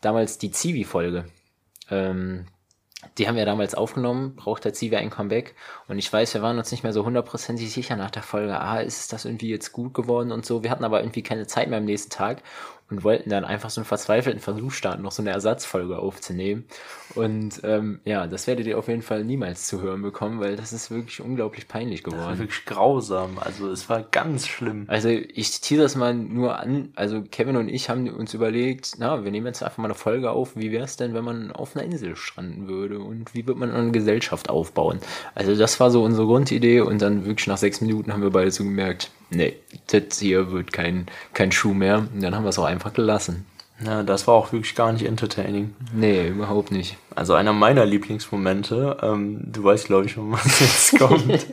damals 0.01 0.37
die 0.37 0.51
Zivi-Folge. 0.51 1.25
Ähm, 1.89 2.45
die 3.17 3.27
haben 3.27 3.35
wir 3.35 3.45
damals 3.45 3.73
aufgenommen, 3.73 4.35
braucht 4.35 4.63
der 4.63 4.73
Zivi 4.73 4.95
ein 4.95 5.09
Comeback. 5.09 5.55
Und 5.87 5.97
ich 5.97 6.11
weiß, 6.11 6.33
wir 6.35 6.41
waren 6.41 6.57
uns 6.57 6.71
nicht 6.71 6.83
mehr 6.83 6.93
so 6.93 7.03
hundertprozentig 7.03 7.71
sicher 7.71 7.95
nach 7.95 8.11
der 8.11 8.21
Folge, 8.21 8.59
ah, 8.59 8.79
ist 8.79 9.11
das 9.11 9.25
irgendwie 9.25 9.49
jetzt 9.49 9.71
gut 9.71 9.93
geworden 9.93 10.31
und 10.31 10.45
so. 10.45 10.63
Wir 10.63 10.69
hatten 10.69 10.83
aber 10.83 11.01
irgendwie 11.01 11.23
keine 11.23 11.47
Zeit 11.47 11.69
mehr 11.69 11.79
am 11.79 11.85
nächsten 11.85 12.11
Tag 12.11 12.43
und 12.91 13.03
wollten 13.03 13.29
dann 13.29 13.45
einfach 13.45 13.69
so 13.69 13.81
einen 13.81 13.85
verzweifelten 13.85 14.41
Versuch 14.41 14.71
starten, 14.71 15.01
noch 15.01 15.11
so 15.11 15.23
eine 15.23 15.31
Ersatzfolge 15.31 15.97
aufzunehmen. 15.97 16.65
Und 17.15 17.61
ähm, 17.63 17.99
ja, 18.05 18.27
das 18.27 18.47
werdet 18.47 18.67
ihr 18.67 18.77
auf 18.77 18.87
jeden 18.87 19.01
Fall 19.01 19.23
niemals 19.23 19.65
zu 19.67 19.81
hören 19.81 20.01
bekommen, 20.01 20.39
weil 20.39 20.55
das 20.55 20.71
ist 20.73 20.91
wirklich 20.91 21.21
unglaublich 21.21 21.67
peinlich 21.67 22.03
geworden. 22.03 22.21
Das 22.21 22.29
war 22.29 22.39
wirklich 22.39 22.65
grausam. 22.65 23.37
Also 23.39 23.69
es 23.69 23.89
war 23.89 24.03
ganz 24.03 24.47
schlimm. 24.47 24.85
Also 24.87 25.09
ich 25.09 25.61
tease 25.61 25.81
das 25.81 25.95
mal 25.95 26.13
nur 26.13 26.59
an. 26.59 26.89
Also 26.95 27.21
Kevin 27.21 27.57
und 27.57 27.69
ich 27.69 27.89
haben 27.89 28.07
uns 28.09 28.33
überlegt, 28.33 28.93
na, 28.97 29.23
wir 29.23 29.31
nehmen 29.31 29.47
jetzt 29.47 29.63
einfach 29.63 29.77
mal 29.77 29.85
eine 29.85 29.95
Folge 29.95 30.31
auf. 30.31 30.55
Wie 30.55 30.71
wäre 30.71 30.85
es 30.85 30.97
denn, 30.97 31.13
wenn 31.13 31.23
man 31.23 31.51
auf 31.51 31.75
einer 31.75 31.85
Insel 31.85 32.15
stranden 32.15 32.67
würde? 32.67 32.99
Und 32.99 33.33
wie 33.33 33.47
wird 33.47 33.57
man 33.57 33.71
eine 33.71 33.91
Gesellschaft 33.91 34.49
aufbauen? 34.49 34.99
Also 35.35 35.55
das 35.55 35.79
war 35.79 35.91
so 35.91 36.03
unsere 36.03 36.27
Grundidee 36.27 36.81
und 36.81 37.01
dann 37.01 37.25
wirklich 37.25 37.47
nach 37.47 37.57
sechs 37.57 37.81
Minuten 37.81 38.13
haben 38.13 38.21
wir 38.21 38.31
beide 38.31 38.51
so 38.51 38.63
gemerkt, 38.63 39.11
nee, 39.31 39.55
das 39.87 40.19
hier 40.19 40.51
wird 40.51 40.71
kein, 40.71 41.07
kein 41.33 41.51
Schuh 41.51 41.73
mehr. 41.73 42.07
Und 42.13 42.21
dann 42.21 42.35
haben 42.35 42.43
wir 42.43 42.49
es 42.49 42.59
auch 42.59 42.65
einfach 42.65 42.80
gelassen. 42.89 43.45
Ja, 43.83 44.03
das 44.03 44.27
war 44.27 44.35
auch 44.35 44.51
wirklich 44.51 44.75
gar 44.75 44.91
nicht 44.91 45.05
entertaining. 45.05 45.73
Nee, 45.93 46.27
überhaupt 46.27 46.71
nicht. 46.71 46.97
Also 47.13 47.33
einer 47.33 47.51
meiner 47.51 47.85
Lieblingsmomente, 47.85 48.97
ähm, 49.01 49.39
du 49.43 49.63
weißt 49.63 49.87
glaube 49.87 50.05
ich 50.05 50.13
schon, 50.13 50.31
was 50.31 50.59
jetzt 50.59 50.97
kommt, 50.97 51.47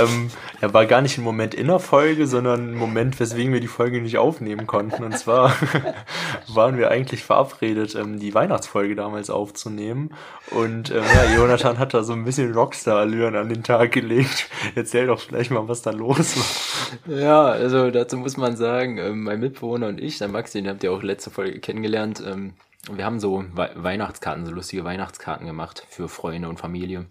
ähm, 0.00 0.30
er 0.60 0.72
war 0.72 0.86
gar 0.86 1.02
nicht 1.02 1.18
ein 1.18 1.24
Moment 1.24 1.54
in 1.54 1.66
der 1.66 1.80
Folge, 1.80 2.26
sondern 2.26 2.70
ein 2.70 2.74
Moment, 2.74 3.20
weswegen 3.20 3.52
wir 3.52 3.60
die 3.60 3.66
Folge 3.66 4.00
nicht 4.00 4.16
aufnehmen 4.16 4.66
konnten. 4.66 5.04
Und 5.04 5.18
zwar 5.18 5.54
waren 6.48 6.78
wir 6.78 6.90
eigentlich 6.90 7.24
verabredet, 7.24 7.94
ähm, 7.94 8.18
die 8.18 8.32
Weihnachtsfolge 8.32 8.94
damals 8.94 9.28
aufzunehmen. 9.28 10.14
Und 10.50 10.90
ähm, 10.90 11.02
ja, 11.14 11.36
Jonathan 11.36 11.78
hat 11.78 11.92
da 11.94 12.02
so 12.04 12.12
ein 12.12 12.24
bisschen 12.24 12.52
Rockstar-Allüren 12.52 13.36
an 13.36 13.48
den 13.48 13.62
Tag 13.62 13.92
gelegt. 13.92 14.48
Erzähl 14.74 15.08
doch 15.08 15.20
vielleicht 15.20 15.50
mal, 15.50 15.68
was 15.68 15.82
da 15.82 15.90
los 15.90 16.36
war. 16.36 17.18
Ja, 17.18 17.44
also 17.44 17.90
dazu 17.90 18.16
muss 18.16 18.36
man 18.36 18.56
sagen, 18.56 18.98
ähm, 18.98 19.24
mein 19.24 19.40
Mitbewohner 19.40 19.88
und 19.88 20.00
ich, 20.00 20.18
der 20.18 20.28
Max, 20.28 20.52
den 20.52 20.68
habt 20.68 20.82
ihr 20.84 20.92
auch 20.92 21.02
letzte 21.02 21.30
Folge 21.30 21.60
kennengelernt, 21.60 22.22
ähm, 22.26 22.54
wir 22.90 23.04
haben 23.04 23.20
so 23.20 23.44
We 23.54 23.70
Weihnachtskarten, 23.74 24.44
so 24.44 24.52
lustige 24.52 24.84
Weihnachtskarten 24.84 25.46
gemacht 25.46 25.86
für 25.88 26.08
Freunde 26.08 26.48
und 26.48 26.58
Familie. 26.58 27.06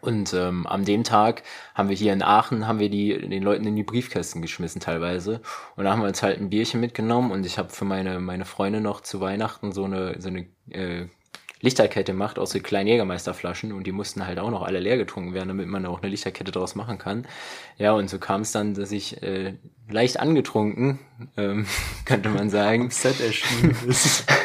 Und 0.00 0.32
ähm, 0.32 0.66
an 0.66 0.84
dem 0.84 1.04
Tag 1.04 1.42
haben 1.74 1.88
wir 1.88 1.96
hier 1.96 2.12
in 2.12 2.22
Aachen, 2.22 2.66
haben 2.66 2.78
wir 2.78 2.88
die 2.88 3.28
den 3.28 3.42
Leuten 3.42 3.66
in 3.66 3.76
die 3.76 3.82
Briefkästen 3.82 4.40
geschmissen 4.40 4.80
teilweise. 4.80 5.40
Und 5.76 5.84
da 5.84 5.92
haben 5.92 6.00
wir 6.00 6.08
uns 6.08 6.22
halt 6.22 6.40
ein 6.40 6.50
Bierchen 6.50 6.80
mitgenommen 6.80 7.30
und 7.30 7.44
ich 7.44 7.58
habe 7.58 7.70
für 7.70 7.84
meine, 7.84 8.20
meine 8.20 8.44
Freunde 8.44 8.80
noch 8.80 9.00
zu 9.00 9.20
Weihnachten 9.20 9.72
so 9.72 9.84
eine, 9.84 10.20
so 10.20 10.28
eine 10.28 10.46
äh, 10.70 11.08
Lichterkette 11.60 12.12
gemacht 12.12 12.38
aus 12.38 12.50
so 12.50 12.60
kleinen 12.60 12.88
Jägermeisterflaschen 12.88 13.72
und 13.72 13.86
die 13.86 13.92
mussten 13.92 14.26
halt 14.26 14.38
auch 14.38 14.50
noch 14.50 14.62
alle 14.62 14.80
leer 14.80 14.96
getrunken 14.96 15.34
werden, 15.34 15.48
damit 15.48 15.68
man 15.68 15.86
auch 15.86 16.00
eine 16.00 16.10
Lichterkette 16.10 16.52
daraus 16.52 16.74
machen 16.74 16.98
kann. 16.98 17.26
Ja, 17.76 17.92
und 17.92 18.08
so 18.08 18.18
kam 18.18 18.42
es 18.42 18.52
dann, 18.52 18.74
dass 18.74 18.92
ich 18.92 19.22
äh, 19.22 19.54
leicht 19.88 20.18
angetrunken, 20.18 20.98
ähm, 21.36 21.66
könnte 22.04 22.30
man 22.30 22.50
sagen. 22.50 22.90
Set 22.90 23.20
erschienen 23.20 23.76
ist. 23.86 24.26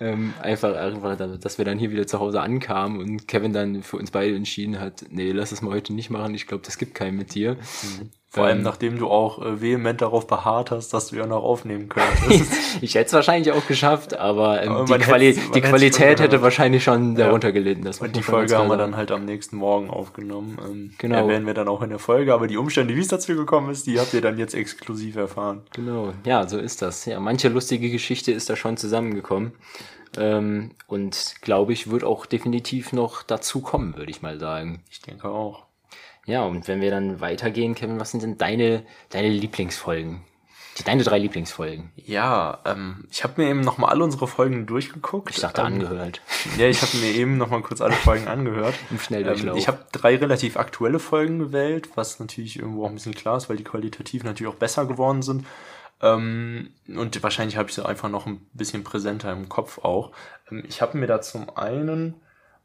ähm, 0.00 0.34
einfach, 0.40 0.74
einfach, 0.76 1.16
dass 1.38 1.58
wir 1.58 1.64
dann 1.64 1.78
hier 1.78 1.90
wieder 1.90 2.06
zu 2.06 2.18
Hause 2.18 2.40
ankamen 2.40 3.00
und 3.00 3.28
Kevin 3.28 3.52
dann 3.52 3.82
für 3.82 3.96
uns 3.96 4.10
beide 4.10 4.34
entschieden 4.34 4.80
hat, 4.80 5.04
nee, 5.10 5.32
lass 5.32 5.52
es 5.52 5.62
mal 5.62 5.72
heute 5.72 5.92
nicht 5.92 6.10
machen, 6.10 6.34
ich 6.34 6.46
glaube, 6.46 6.64
das 6.64 6.78
gibt 6.78 6.94
keinen 6.94 7.16
mit 7.16 7.34
dir. 7.34 7.54
Mhm. 7.54 8.10
Vor 8.32 8.44
allem, 8.44 8.58
ähm, 8.58 8.62
nachdem 8.62 8.96
du 8.96 9.08
auch 9.08 9.44
äh, 9.44 9.60
vehement 9.60 10.00
darauf 10.00 10.28
beharrt 10.28 10.70
hast, 10.70 10.94
dass 10.94 11.08
du 11.08 11.16
ja 11.16 11.26
noch 11.26 11.42
aufnehmen 11.42 11.88
könntest. 11.88 12.52
ich 12.80 12.94
hätte 12.94 13.06
es 13.06 13.12
wahrscheinlich 13.12 13.52
auch 13.52 13.66
geschafft, 13.66 14.16
aber, 14.16 14.62
ähm, 14.62 14.70
aber 14.70 14.98
die, 14.98 15.04
Quali 15.04 15.36
die 15.52 15.60
Qualität 15.60 16.20
hätte 16.20 16.40
wahrscheinlich 16.40 16.84
schon 16.84 17.16
ja. 17.16 17.26
darunter 17.26 17.50
gelitten. 17.50 17.82
Das 17.82 17.98
und 17.98 18.14
die 18.14 18.22
Folge 18.22 18.56
haben 18.56 18.68
wir 18.68 18.76
dann 18.76 18.96
halt 18.96 19.10
am 19.10 19.24
nächsten 19.24 19.56
Morgen 19.56 19.90
aufgenommen. 19.90 20.58
Ähm, 20.64 20.94
genau. 20.96 21.16
Erwähnen 21.16 21.44
wir 21.44 21.54
dann 21.54 21.66
auch 21.66 21.82
in 21.82 21.90
der 21.90 21.98
Folge, 21.98 22.32
aber 22.32 22.46
die 22.46 22.56
Umstände, 22.56 22.94
wie 22.94 23.00
es 23.00 23.08
dazu 23.08 23.34
gekommen 23.34 23.68
ist, 23.68 23.88
die 23.88 23.98
habt 23.98 24.14
ihr 24.14 24.20
dann 24.20 24.38
jetzt 24.38 24.54
exklusiv 24.54 25.16
erfahren. 25.16 25.62
Genau, 25.74 26.12
ja, 26.24 26.46
so 26.46 26.58
ist 26.58 26.82
das. 26.82 27.06
Ja, 27.06 27.18
manche 27.18 27.48
lustige 27.48 27.90
Geschichte 27.90 28.30
ist 28.30 28.48
da 28.48 28.54
schon 28.54 28.76
zusammengekommen. 28.76 29.54
Ähm, 30.16 30.70
und 30.86 31.34
glaube 31.40 31.72
ich, 31.72 31.90
wird 31.90 32.04
auch 32.04 32.26
definitiv 32.26 32.92
noch 32.92 33.24
dazu 33.24 33.60
kommen, 33.60 33.96
würde 33.96 34.12
ich 34.12 34.22
mal 34.22 34.38
sagen. 34.38 34.84
Ich 34.88 35.00
denke 35.00 35.28
auch. 35.28 35.69
Ja, 36.26 36.44
und 36.44 36.68
wenn 36.68 36.80
wir 36.80 36.90
dann 36.90 37.20
weitergehen, 37.20 37.74
Kevin, 37.74 37.98
was 37.98 38.10
sind 38.10 38.22
denn 38.22 38.38
deine, 38.38 38.84
deine 39.10 39.28
Lieblingsfolgen? 39.28 40.22
Deine 40.84 41.02
drei 41.02 41.18
Lieblingsfolgen. 41.18 41.90
Ja, 41.96 42.60
ähm, 42.64 43.04
ich 43.10 43.22
habe 43.24 43.42
mir 43.42 43.50
eben 43.50 43.60
nochmal 43.60 43.90
alle 43.90 44.04
unsere 44.04 44.26
Folgen 44.26 44.66
durchgeguckt. 44.66 45.30
Ich 45.30 45.40
dachte 45.40 45.60
ähm, 45.60 45.66
angehört. 45.66 46.22
Ja, 46.56 46.68
ich 46.68 46.80
habe 46.80 46.96
mir 46.98 47.12
eben 47.12 47.36
nochmal 47.36 47.60
kurz 47.60 47.80
alle 47.80 47.92
Folgen 47.92 48.28
angehört. 48.28 48.74
Im 48.90 48.98
Schnelldurchlauf. 48.98 49.56
Ähm, 49.56 49.58
ich 49.58 49.68
habe 49.68 49.84
drei 49.92 50.16
relativ 50.16 50.56
aktuelle 50.56 50.98
Folgen 50.98 51.38
gewählt, 51.38 51.90
was 51.96 52.18
natürlich 52.18 52.58
irgendwo 52.58 52.84
auch 52.84 52.88
ein 52.88 52.94
bisschen 52.94 53.14
klar 53.14 53.36
ist, 53.36 53.50
weil 53.50 53.56
die 53.56 53.64
qualitativ 53.64 54.24
natürlich 54.24 54.52
auch 54.52 54.58
besser 54.58 54.86
geworden 54.86 55.22
sind. 55.22 55.44
Ähm, 56.00 56.70
und 56.88 57.22
wahrscheinlich 57.22 57.56
habe 57.56 57.68
ich 57.68 57.74
sie 57.74 57.84
einfach 57.84 58.08
noch 58.08 58.26
ein 58.26 58.46
bisschen 58.54 58.84
präsenter 58.84 59.32
im 59.32 59.48
Kopf 59.48 59.78
auch. 59.78 60.12
Ähm, 60.50 60.64
ich 60.66 60.80
habe 60.80 60.96
mir 60.96 61.06
da 61.06 61.20
zum 61.20 61.54
einen 61.56 62.14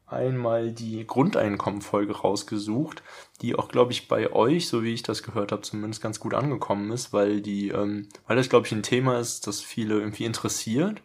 einmal 0.06 0.70
die 0.70 1.06
Grundeinkommenfolge 1.06 2.16
rausgesucht, 2.18 3.02
die 3.42 3.56
auch, 3.56 3.68
glaube 3.68 3.92
ich, 3.92 4.08
bei 4.08 4.32
euch, 4.32 4.68
so 4.68 4.82
wie 4.82 4.94
ich 4.94 5.02
das 5.02 5.22
gehört 5.22 5.52
habe, 5.52 5.62
zumindest 5.62 6.02
ganz 6.02 6.20
gut 6.20 6.34
angekommen 6.34 6.92
ist, 6.92 7.12
weil 7.12 7.40
die, 7.40 7.68
ähm, 7.68 8.08
weil 8.26 8.36
das, 8.36 8.48
glaube 8.48 8.66
ich, 8.66 8.72
ein 8.72 8.82
Thema 8.82 9.18
ist, 9.18 9.46
das 9.46 9.60
viele 9.60 9.98
irgendwie 9.98 10.24
interessiert, 10.24 11.02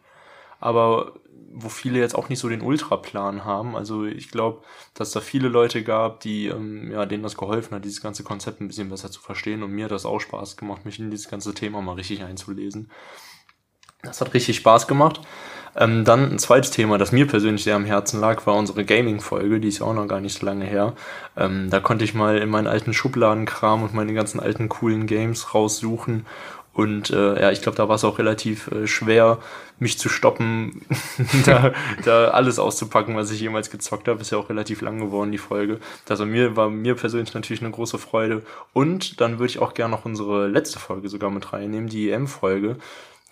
aber 0.60 1.14
wo 1.54 1.68
viele 1.68 1.98
jetzt 1.98 2.14
auch 2.14 2.28
nicht 2.28 2.38
so 2.38 2.48
den 2.48 2.62
Ultraplan 2.62 3.44
haben. 3.44 3.76
Also 3.76 4.04
ich 4.04 4.30
glaube, 4.30 4.62
dass 4.94 5.10
da 5.10 5.20
viele 5.20 5.48
Leute 5.48 5.82
gab, 5.84 6.20
die, 6.20 6.46
ähm, 6.46 6.90
ja, 6.90 7.04
denen 7.04 7.22
das 7.22 7.36
geholfen 7.36 7.74
hat, 7.74 7.84
dieses 7.84 8.00
ganze 8.00 8.24
Konzept 8.24 8.60
ein 8.60 8.68
bisschen 8.68 8.88
besser 8.88 9.10
zu 9.10 9.20
verstehen. 9.20 9.62
Und 9.62 9.72
mir 9.72 9.84
hat 9.84 9.92
das 9.92 10.06
auch 10.06 10.20
Spaß 10.20 10.56
gemacht, 10.56 10.84
mich 10.84 10.98
in 10.98 11.10
dieses 11.10 11.28
ganze 11.28 11.52
Thema 11.52 11.82
mal 11.82 11.94
richtig 11.94 12.22
einzulesen. 12.22 12.90
Das 14.02 14.20
hat 14.20 14.32
richtig 14.34 14.56
Spaß 14.56 14.88
gemacht. 14.88 15.20
Ähm, 15.74 16.04
dann 16.04 16.32
ein 16.32 16.38
zweites 16.38 16.70
Thema, 16.70 16.98
das 16.98 17.12
mir 17.12 17.26
persönlich 17.26 17.64
sehr 17.64 17.76
am 17.76 17.84
Herzen 17.84 18.20
lag, 18.20 18.46
war 18.46 18.56
unsere 18.56 18.84
Gaming-Folge, 18.84 19.60
die 19.60 19.68
ist 19.68 19.78
ja 19.78 19.86
auch 19.86 19.94
noch 19.94 20.06
gar 20.06 20.20
nicht 20.20 20.38
so 20.38 20.44
lange 20.44 20.64
her. 20.64 20.92
Ähm, 21.36 21.70
da 21.70 21.80
konnte 21.80 22.04
ich 22.04 22.14
mal 22.14 22.38
in 22.38 22.50
meinen 22.50 22.66
alten 22.66 22.92
Schubladen 22.92 23.46
kramen 23.46 23.84
und 23.84 23.94
meine 23.94 24.12
ganzen 24.12 24.40
alten 24.40 24.68
coolen 24.68 25.06
Games 25.06 25.54
raussuchen. 25.54 26.26
Und 26.74 27.10
äh, 27.10 27.40
ja, 27.40 27.50
ich 27.50 27.60
glaube, 27.60 27.76
da 27.76 27.88
war 27.88 27.96
es 27.96 28.04
auch 28.04 28.18
relativ 28.18 28.68
äh, 28.68 28.86
schwer, 28.86 29.38
mich 29.78 29.98
zu 29.98 30.08
stoppen, 30.08 30.82
da, 31.44 31.72
da 32.04 32.28
alles 32.28 32.58
auszupacken, 32.58 33.14
was 33.16 33.30
ich 33.30 33.40
jemals 33.40 33.70
gezockt 33.70 34.08
habe. 34.08 34.20
Ist 34.20 34.30
ja 34.30 34.38
auch 34.38 34.48
relativ 34.48 34.80
lang 34.80 34.98
geworden, 34.98 35.32
die 35.32 35.38
Folge. 35.38 35.80
Also 36.08 36.24
mir 36.24 36.56
war 36.56 36.70
mir 36.70 36.94
persönlich 36.94 37.34
natürlich 37.34 37.62
eine 37.62 37.72
große 37.72 37.98
Freude. 37.98 38.42
Und 38.72 39.20
dann 39.20 39.38
würde 39.38 39.50
ich 39.50 39.58
auch 39.58 39.74
gerne 39.74 39.94
noch 39.94 40.04
unsere 40.04 40.48
letzte 40.48 40.78
Folge 40.78 41.08
sogar 41.08 41.30
mit 41.30 41.52
reinnehmen, 41.52 41.88
die 41.88 42.10
EM-Folge 42.10 42.76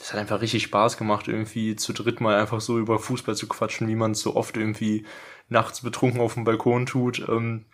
das 0.00 0.14
hat 0.14 0.21
einfach 0.21 0.40
richtig 0.40 0.62
Spaß 0.62 0.97
gemacht, 0.97 1.28
irgendwie 1.28 1.76
zu 1.76 1.92
dritt 1.92 2.23
mal 2.23 2.40
einfach 2.40 2.62
so 2.62 2.78
über 2.78 2.99
Fußball 2.99 3.37
zu 3.37 3.47
quatschen, 3.47 3.87
wie 3.87 3.95
man 3.95 4.12
es 4.12 4.21
so 4.21 4.35
oft 4.35 4.57
irgendwie 4.57 5.04
nachts 5.50 5.83
betrunken 5.83 6.23
auf 6.23 6.35
dem 6.35 6.45
Balkon 6.45 6.87
tut. 6.87 7.23
Ähm, 7.28 7.66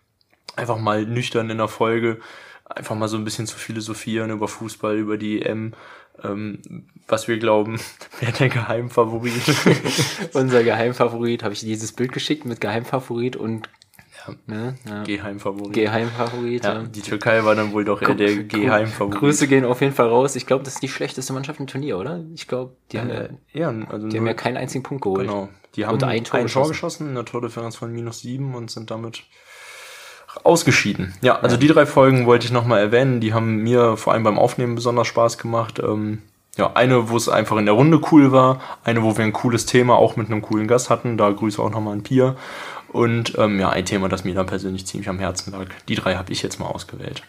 einfach 0.56 0.78
mal 0.78 1.06
nüchtern 1.06 1.50
in 1.50 1.58
der 1.58 1.68
Folge, 1.68 2.18
einfach 2.64 2.96
mal 2.96 3.06
so 3.06 3.16
ein 3.16 3.24
bisschen 3.24 3.46
zu 3.46 3.56
philosophieren 3.56 4.30
über 4.30 4.48
Fußball, 4.48 4.96
über 4.96 5.18
die 5.18 5.40
EM, 5.40 5.74
ähm, 6.24 6.88
was 7.06 7.28
wir 7.28 7.38
glauben, 7.38 7.78
wer 8.20 8.32
der 8.32 8.48
Geheimfavorit. 8.48 9.32
Unser 10.32 10.64
Geheimfavorit, 10.64 11.44
habe 11.44 11.54
ich 11.54 11.60
dieses 11.60 11.92
Bild 11.92 12.10
geschickt 12.10 12.44
mit 12.44 12.60
Geheimfavorit 12.60 13.36
und 13.36 13.68
Ne? 14.46 14.76
Ja. 14.88 15.02
Geheimfavorit. 15.04 15.72
Geheimfavorit. 15.72 16.64
Ja, 16.64 16.82
die 16.82 17.00
Türkei 17.02 17.44
war 17.44 17.54
dann 17.54 17.72
wohl 17.72 17.84
doch 17.84 18.02
eher 18.02 18.14
der 18.14 18.44
Geheimfavorit. 18.44 19.18
Grüße 19.18 19.48
gehen 19.48 19.64
auf 19.64 19.80
jeden 19.80 19.94
Fall 19.94 20.08
raus. 20.08 20.36
Ich 20.36 20.46
glaube, 20.46 20.64
das 20.64 20.74
ist 20.74 20.82
die 20.82 20.88
schlechteste 20.88 21.32
Mannschaft 21.32 21.60
im 21.60 21.66
Turnier, 21.66 21.98
oder? 21.98 22.24
Ich 22.34 22.48
glaube, 22.48 22.74
die, 22.92 22.98
haben, 22.98 23.10
äh, 23.10 23.28
ja, 23.52 23.72
also 23.88 24.08
die 24.08 24.18
haben 24.18 24.26
ja 24.26 24.34
keinen 24.34 24.56
einzigen 24.56 24.82
Punkt 24.82 25.02
geholt. 25.02 25.28
Genau. 25.28 25.48
Die 25.74 25.86
haben 25.86 26.02
ein 26.02 26.24
Tor, 26.24 26.40
ein 26.40 26.46
Tor 26.46 26.68
geschossen, 26.68 27.10
eine 27.10 27.24
Tordifferenz 27.24 27.76
von 27.76 27.92
minus 27.92 28.20
sieben 28.20 28.54
und 28.54 28.70
sind 28.70 28.90
damit 28.90 29.24
ausgeschieden. 30.44 31.14
Ja, 31.20 31.36
also 31.36 31.56
ja. 31.56 31.60
die 31.60 31.68
drei 31.68 31.86
Folgen 31.86 32.26
wollte 32.26 32.46
ich 32.46 32.52
nochmal 32.52 32.80
erwähnen. 32.80 33.20
Die 33.20 33.34
haben 33.34 33.58
mir 33.58 33.96
vor 33.96 34.12
allem 34.12 34.22
beim 34.22 34.38
Aufnehmen 34.38 34.74
besonders 34.74 35.06
Spaß 35.06 35.38
gemacht. 35.38 35.78
Ähm, 35.78 36.22
ja, 36.56 36.72
eine, 36.74 37.10
wo 37.10 37.16
es 37.16 37.28
einfach 37.28 37.58
in 37.58 37.66
der 37.66 37.74
Runde 37.74 38.00
cool 38.10 38.32
war, 38.32 38.60
eine, 38.82 39.02
wo 39.02 39.16
wir 39.16 39.24
ein 39.24 39.32
cooles 39.32 39.66
Thema 39.66 39.96
auch 39.96 40.16
mit 40.16 40.30
einem 40.30 40.42
coolen 40.42 40.66
Gast 40.66 40.88
hatten. 40.88 41.18
Da 41.18 41.30
grüße 41.30 41.60
auch 41.60 41.70
nochmal 41.70 41.94
an 41.94 42.02
Pia. 42.02 42.36
Und 42.92 43.36
ähm, 43.38 43.60
ja, 43.60 43.70
ein 43.70 43.84
Thema, 43.84 44.08
das 44.08 44.24
mir 44.24 44.34
dann 44.34 44.46
persönlich 44.46 44.86
ziemlich 44.86 45.08
am 45.08 45.18
Herzen 45.18 45.52
lag. 45.52 45.66
Die 45.88 45.94
drei 45.94 46.14
habe 46.14 46.32
ich 46.32 46.42
jetzt 46.42 46.58
mal 46.58 46.66
ausgewählt. 46.66 47.22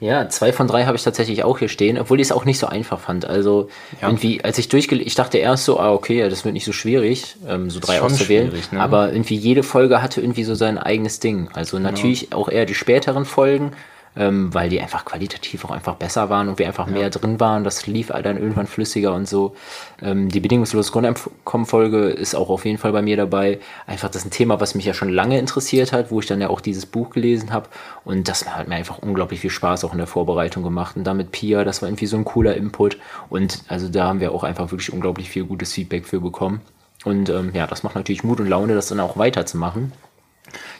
Ja, 0.00 0.28
zwei 0.28 0.52
von 0.52 0.68
drei 0.68 0.84
habe 0.84 0.96
ich 0.96 1.02
tatsächlich 1.02 1.42
auch 1.42 1.58
hier 1.58 1.68
stehen, 1.68 1.98
obwohl 1.98 2.20
ich 2.20 2.28
es 2.28 2.32
auch 2.32 2.44
nicht 2.44 2.58
so 2.58 2.68
einfach 2.68 3.00
fand. 3.00 3.24
Also 3.24 3.68
ja. 4.00 4.08
irgendwie, 4.08 4.44
als 4.44 4.56
ich 4.58 4.68
durchgelegt, 4.68 5.08
ich 5.08 5.16
dachte 5.16 5.38
erst 5.38 5.64
so, 5.64 5.80
ah 5.80 5.92
okay, 5.92 6.28
das 6.28 6.44
wird 6.44 6.52
nicht 6.52 6.64
so 6.64 6.72
schwierig, 6.72 7.36
ähm, 7.48 7.68
so 7.68 7.80
drei 7.80 8.00
auszuwählen. 8.00 8.52
Ne? 8.70 8.80
Aber 8.80 9.12
irgendwie 9.12 9.34
jede 9.34 9.64
Folge 9.64 10.00
hatte 10.00 10.20
irgendwie 10.20 10.44
so 10.44 10.54
sein 10.54 10.78
eigenes 10.78 11.18
Ding. 11.18 11.48
Also 11.52 11.78
genau. 11.78 11.90
natürlich 11.90 12.30
genau. 12.30 12.42
auch 12.42 12.48
eher 12.48 12.64
die 12.64 12.74
späteren 12.74 13.24
Folgen, 13.24 13.72
ähm, 14.16 14.52
weil 14.52 14.68
die 14.68 14.80
einfach 14.80 15.04
qualitativ 15.04 15.64
auch 15.64 15.70
einfach 15.70 15.94
besser 15.94 16.30
waren 16.30 16.48
und 16.48 16.58
wir 16.58 16.66
einfach 16.66 16.86
ja. 16.86 16.92
mehr 16.92 17.10
drin 17.10 17.40
waren. 17.40 17.64
Das 17.64 17.86
lief 17.86 18.08
dann 18.08 18.36
irgendwann 18.36 18.66
flüssiger 18.66 19.14
und 19.14 19.28
so. 19.28 19.54
Ähm, 20.02 20.28
die 20.28 20.40
bedingungslose 20.40 20.92
Grundeinkommen-Folge 20.92 22.08
ist 22.08 22.34
auch 22.34 22.50
auf 22.50 22.64
jeden 22.64 22.78
Fall 22.78 22.92
bei 22.92 23.02
mir 23.02 23.16
dabei. 23.16 23.60
Einfach 23.86 24.08
das 24.08 24.22
ist 24.22 24.28
ein 24.28 24.30
Thema, 24.30 24.60
was 24.60 24.74
mich 24.74 24.84
ja 24.84 24.94
schon 24.94 25.08
lange 25.08 25.38
interessiert 25.38 25.92
hat, 25.92 26.10
wo 26.10 26.20
ich 26.20 26.26
dann 26.26 26.40
ja 26.40 26.48
auch 26.48 26.60
dieses 26.60 26.86
Buch 26.86 27.10
gelesen 27.10 27.52
habe. 27.52 27.68
Und 28.04 28.28
das 28.28 28.46
hat 28.48 28.68
mir 28.68 28.76
einfach 28.76 28.98
unglaublich 28.98 29.40
viel 29.40 29.50
Spaß 29.50 29.84
auch 29.84 29.92
in 29.92 29.98
der 29.98 30.06
Vorbereitung 30.06 30.62
gemacht. 30.62 30.96
Und 30.96 31.04
damit 31.04 31.32
Pia, 31.32 31.64
das 31.64 31.82
war 31.82 31.88
irgendwie 31.88 32.06
so 32.06 32.16
ein 32.16 32.24
cooler 32.24 32.54
Input. 32.56 32.98
Und 33.28 33.62
also 33.68 33.88
da 33.88 34.06
haben 34.06 34.20
wir 34.20 34.32
auch 34.32 34.44
einfach 34.44 34.70
wirklich 34.70 34.92
unglaublich 34.92 35.30
viel 35.30 35.44
gutes 35.44 35.72
Feedback 35.72 36.06
für 36.06 36.20
bekommen. 36.20 36.60
Und 37.04 37.28
ähm, 37.28 37.50
ja, 37.54 37.66
das 37.66 37.84
macht 37.84 37.94
natürlich 37.94 38.24
Mut 38.24 38.40
und 38.40 38.48
Laune, 38.48 38.74
das 38.74 38.88
dann 38.88 39.00
auch 39.00 39.16
weiterzumachen 39.16 39.92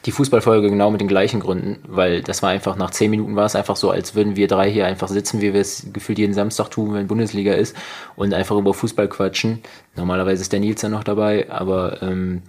die 0.07 0.13
Fußballfolge 0.13 0.71
genau 0.71 0.91
mit 0.91 1.01
den 1.01 1.09
gleichen 1.09 1.41
Gründen, 1.41 1.79
weil 1.87 2.23
das 2.23 2.43
war 2.43 2.51
einfach, 2.51 2.77
nach 2.77 2.91
zehn 2.91 3.11
Minuten 3.11 3.37
war 3.37 3.47
es 3.47 3.57
einfach 3.57 3.77
so, 3.77 3.91
als 3.91 4.15
würden 4.15 4.37
wir 4.37 4.49
drei 4.49 4.71
hier 4.71 4.87
einfach 4.87 5.09
sitzen, 5.09 5.41
wie 5.41 5.53
wir 5.53 5.61
es 5.61 5.87
gefühlt 5.93 6.19
jeden 6.19 6.35
Samstag 6.35 6.71
tun, 6.71 6.95
wenn 6.95 7.07
Bundesliga 7.07 7.53
ist 7.53 7.77
und 8.17 8.35
einfach 8.35 8.57
über 8.57 8.75
Fußball 8.75 9.09
quatschen. 9.09 9.63
Normalerweise 9.97 10.43
ist 10.43 10.53
der 10.53 10.61
Nils 10.61 10.83
ja 10.83 10.89
noch 10.89 11.05
dabei, 11.05 11.51
aber 11.51 12.03
ähm, 12.03 12.43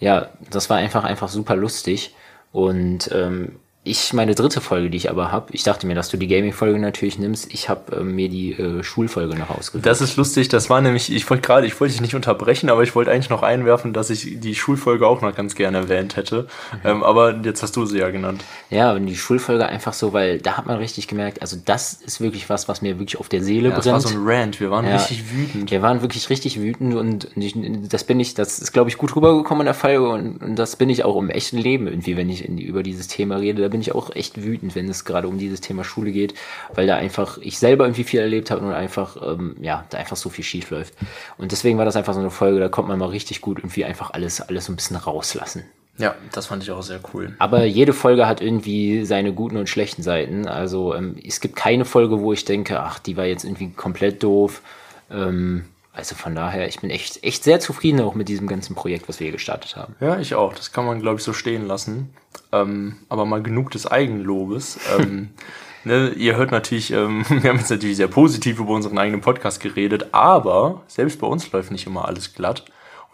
ja, 0.00 0.30
das 0.50 0.70
war 0.70 0.76
einfach, 0.76 1.04
einfach 1.04 1.28
super 1.28 1.56
lustig 1.56 2.14
und 2.52 3.10
ähm, 3.12 3.52
ich 3.86 4.14
meine 4.14 4.34
dritte 4.34 4.62
Folge, 4.62 4.88
die 4.88 4.96
ich 4.96 5.10
aber 5.10 5.30
habe, 5.30 5.48
ich 5.52 5.62
dachte 5.62 5.86
mir, 5.86 5.94
dass 5.94 6.08
du 6.08 6.16
die 6.16 6.26
Gaming-Folge 6.26 6.78
natürlich 6.78 7.18
nimmst. 7.18 7.52
Ich 7.52 7.68
habe 7.68 7.96
äh, 7.96 8.02
mir 8.02 8.30
die 8.30 8.52
äh, 8.52 8.82
Schulfolge 8.82 9.36
noch 9.36 9.50
ausgesucht. 9.50 9.84
Das 9.84 10.00
ist 10.00 10.16
lustig. 10.16 10.48
Das 10.48 10.70
war 10.70 10.80
nämlich, 10.80 11.12
ich 11.12 11.28
wollte 11.28 11.42
gerade, 11.42 11.66
ich 11.66 11.78
wollte 11.78 11.92
dich 11.92 12.00
nicht 12.00 12.14
unterbrechen, 12.14 12.70
aber 12.70 12.82
ich 12.82 12.94
wollte 12.94 13.10
eigentlich 13.10 13.28
noch 13.28 13.42
einwerfen, 13.42 13.92
dass 13.92 14.08
ich 14.08 14.40
die 14.40 14.54
Schulfolge 14.54 15.06
auch 15.06 15.20
noch 15.20 15.34
ganz 15.34 15.54
gerne 15.54 15.76
erwähnt 15.76 16.16
hätte. 16.16 16.46
Mhm. 16.72 16.78
Ähm, 16.82 17.02
aber 17.02 17.36
jetzt 17.36 17.62
hast 17.62 17.76
du 17.76 17.84
sie 17.84 17.98
ja 17.98 18.08
genannt. 18.08 18.42
Ja, 18.70 18.94
und 18.94 19.04
die 19.04 19.16
Schulfolge 19.16 19.66
einfach 19.66 19.92
so, 19.92 20.14
weil 20.14 20.38
da 20.38 20.56
hat 20.56 20.64
man 20.64 20.78
richtig 20.78 21.06
gemerkt, 21.06 21.42
also 21.42 21.58
das 21.62 21.92
ist 21.92 22.22
wirklich 22.22 22.48
was, 22.48 22.68
was 22.68 22.80
mir 22.80 22.98
wirklich 22.98 23.20
auf 23.20 23.28
der 23.28 23.42
Seele 23.42 23.68
ja, 23.68 23.74
brennt. 23.74 23.84
Das 23.84 23.92
war 23.92 24.00
so 24.00 24.16
ein 24.16 24.24
Rant. 24.24 24.60
Wir 24.60 24.70
waren 24.70 24.86
ja, 24.86 24.96
richtig 24.96 25.30
wütend. 25.30 25.70
Wir 25.70 25.82
waren 25.82 26.00
wirklich 26.00 26.30
richtig 26.30 26.58
wütend 26.58 26.94
und 26.94 27.28
ich, 27.36 27.54
das 27.90 28.04
bin 28.04 28.18
ich, 28.18 28.32
das 28.32 28.60
ist 28.60 28.72
glaube 28.72 28.88
ich 28.88 28.96
gut 28.96 29.14
rübergekommen 29.14 29.60
in 29.60 29.66
der 29.66 29.74
Folge 29.74 30.08
und, 30.08 30.42
und, 30.42 30.56
das 30.56 30.76
bin 30.76 30.88
ich 30.88 31.04
auch 31.04 31.18
im 31.18 31.28
echten 31.28 31.58
Leben 31.58 31.86
irgendwie, 31.86 32.16
wenn 32.16 32.30
ich 32.30 32.48
in, 32.48 32.56
über 32.56 32.82
dieses 32.82 33.08
Thema 33.08 33.36
rede. 33.36 33.73
Bin 33.74 33.80
ich 33.80 33.92
auch 33.92 34.14
echt 34.14 34.42
wütend 34.42 34.54
wütend, 34.54 34.74
wenn 34.74 34.88
es 34.88 35.04
gerade 35.04 35.26
um 35.28 35.38
dieses 35.38 35.60
Thema 35.60 35.82
Schule 35.82 36.12
geht, 36.12 36.34
weil 36.74 36.86
da 36.86 36.96
einfach 36.96 37.38
ich 37.38 37.58
selber 37.58 37.84
irgendwie 37.84 38.04
viel 38.04 38.20
erlebt 38.20 38.50
habe 38.50 38.64
und 38.64 38.72
einfach, 38.72 39.16
ähm, 39.22 39.56
ja, 39.60 39.84
da 39.90 39.98
einfach 39.98 40.16
so 40.16 40.30
viel 40.30 40.44
schief 40.44 40.70
läuft. 40.70 40.94
Und 41.38 41.52
deswegen 41.52 41.78
war 41.78 41.84
das 41.84 41.96
einfach 41.96 42.14
so 42.14 42.20
eine 42.20 42.30
Folge, 42.30 42.60
da 42.60 42.68
kommt 42.68 42.88
man 42.88 42.98
mal 42.98 43.08
richtig 43.08 43.40
gut 43.40 43.58
irgendwie 43.58 43.84
einfach 43.84 44.12
alles, 44.12 44.40
alles 44.40 44.66
so 44.66 44.72
ein 44.72 44.76
bisschen 44.76 44.96
rauslassen. 44.96 45.64
Ja, 45.96 46.14
das 46.32 46.46
fand 46.46 46.62
ich 46.62 46.70
auch 46.72 46.82
sehr 46.82 47.00
cool. 47.12 47.34
Aber 47.38 47.64
jede 47.64 47.92
Folge 47.92 48.26
hat 48.26 48.40
irgendwie 48.40 49.04
seine 49.04 49.32
guten 49.32 49.56
und 49.56 49.68
schlechten 49.68 50.02
Seiten. 50.02 50.48
Also 50.48 50.94
ähm, 50.94 51.16
es 51.24 51.40
gibt 51.40 51.54
keine 51.54 51.84
Folge, 51.84 52.20
wo 52.20 52.32
ich 52.32 52.44
denke, 52.44 52.80
ach, 52.80 52.98
die 52.98 53.16
war 53.16 53.26
jetzt 53.26 53.44
irgendwie 53.44 53.70
komplett 53.70 54.22
doof. 54.22 54.62
Ähm, 55.10 55.66
also 55.94 56.16
von 56.16 56.34
daher, 56.34 56.66
ich 56.66 56.80
bin 56.80 56.90
echt, 56.90 57.22
echt 57.22 57.44
sehr 57.44 57.60
zufrieden 57.60 58.00
auch 58.00 58.16
mit 58.16 58.28
diesem 58.28 58.48
ganzen 58.48 58.74
Projekt, 58.74 59.08
was 59.08 59.20
wir 59.20 59.26
hier 59.26 59.32
gestartet 59.32 59.76
haben. 59.76 59.94
Ja, 60.00 60.18
ich 60.18 60.34
auch. 60.34 60.52
Das 60.52 60.72
kann 60.72 60.84
man, 60.84 61.00
glaube 61.00 61.18
ich, 61.18 61.24
so 61.24 61.32
stehen 61.32 61.66
lassen. 61.66 62.12
Ähm, 62.50 62.96
aber 63.08 63.24
mal 63.24 63.42
genug 63.42 63.70
des 63.70 63.86
Eigenlobes. 63.86 64.78
ähm, 64.98 65.30
ne, 65.84 66.08
ihr 66.10 66.36
hört 66.36 66.50
natürlich, 66.50 66.90
ähm, 66.90 67.24
wir 67.28 67.48
haben 67.48 67.58
jetzt 67.58 67.70
natürlich 67.70 67.96
sehr 67.96 68.08
positiv 68.08 68.58
über 68.58 68.74
unseren 68.74 68.98
eigenen 68.98 69.20
Podcast 69.20 69.60
geredet, 69.60 70.08
aber 70.12 70.82
selbst 70.88 71.20
bei 71.20 71.28
uns 71.28 71.50
läuft 71.52 71.70
nicht 71.70 71.86
immer 71.86 72.06
alles 72.06 72.34
glatt. 72.34 72.64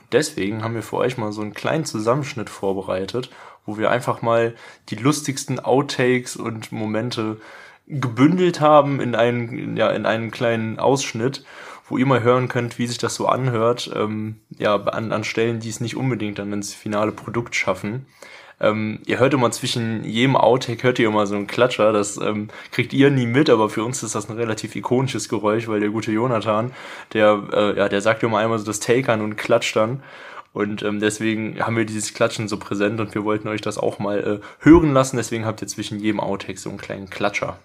Und 0.01 0.13
deswegen 0.13 0.65
haben 0.65 0.75
wir 0.75 0.83
für 0.83 0.97
euch 0.97 1.19
mal 1.19 1.33
so 1.33 1.43
einen 1.43 1.53
kleinen 1.53 1.85
Zusammenschnitt 1.85 2.49
vorbereitet, 2.49 3.29
wo 3.67 3.77
wir 3.77 3.91
einfach 3.91 4.23
mal 4.23 4.55
die 4.89 4.97
lustigsten 4.97 5.61
Outtakes 5.61 6.37
und 6.37 6.73
Momente 6.73 7.37
gebündelt 7.87 8.63
haben 8.63 9.01
in 9.01 9.15
einen, 9.15 9.77
ja, 9.77 9.91
in 9.91 10.07
einen 10.07 10.31
kleinen 10.31 10.79
Ausschnitt 10.79 11.45
wo 11.91 11.99
ihr 11.99 12.07
mal 12.07 12.23
hören 12.23 12.49
könnt, 12.49 12.79
wie 12.79 12.87
sich 12.87 12.99
das 12.99 13.15
so 13.15 13.27
anhört, 13.27 13.91
ähm, 13.95 14.37
ja, 14.59 14.77
an, 14.77 15.13
an 15.13 15.25
Stellen, 15.25 15.61
die 15.61 15.69
es 15.69 15.81
nicht 15.81 15.97
unbedingt 15.97 16.39
dann 16.39 16.53
ins 16.53 16.73
finale 16.73 17.13
Produkt 17.13 17.55
schaffen. 17.55 18.07
Ähm, 18.61 19.01
ihr 19.07 19.19
hört 19.19 19.35
immer 19.35 19.51
zwischen 19.51 20.05
jedem 20.05 20.37
Outtake, 20.37 20.83
hört 20.83 20.99
ihr 20.99 21.09
immer 21.09 21.27
so 21.27 21.35
einen 21.35 21.47
Klatscher, 21.47 21.93
das 21.93 22.19
ähm, 22.19 22.49
kriegt 22.71 22.93
ihr 22.93 23.11
nie 23.11 23.27
mit, 23.27 23.51
aber 23.51 23.71
für 23.71 23.83
uns 23.83 24.03
ist 24.03 24.15
das 24.15 24.29
ein 24.29 24.37
relativ 24.37 24.77
ikonisches 24.77 25.29
Geräusch, 25.29 25.67
weil 25.67 25.81
der 25.81 25.89
gute 25.89 26.13
Jonathan, 26.13 26.71
der, 27.13 27.43
äh, 27.53 27.79
ja, 27.79 27.89
der 27.89 28.03
sagt 28.03 28.23
immer 28.23 28.39
einmal 28.39 28.59
so 28.59 28.67
das 28.67 28.81
Take 28.81 29.11
an 29.13 29.23
und 29.23 29.37
klatscht 29.37 29.77
dann. 29.77 30.03
Und 30.53 30.83
ähm, 30.83 31.01
deswegen 31.01 31.61
haben 31.65 31.77
wir 31.77 31.85
dieses 31.85 32.13
Klatschen 32.13 32.49
so 32.49 32.59
präsent 32.59 33.01
und 33.01 33.15
wir 33.15 33.25
wollten 33.25 33.49
euch 33.49 33.61
das 33.61 33.79
auch 33.79 33.99
mal 33.99 34.19
äh, 34.43 34.65
hören 34.65 34.93
lassen. 34.93 35.17
Deswegen 35.17 35.47
habt 35.47 35.63
ihr 35.63 35.69
zwischen 35.69 36.01
jedem 36.01 36.19
Outtake 36.21 36.59
so 36.59 36.71
einen 36.71 36.79
kleinen 36.79 37.09
Klatscher. 37.09 37.59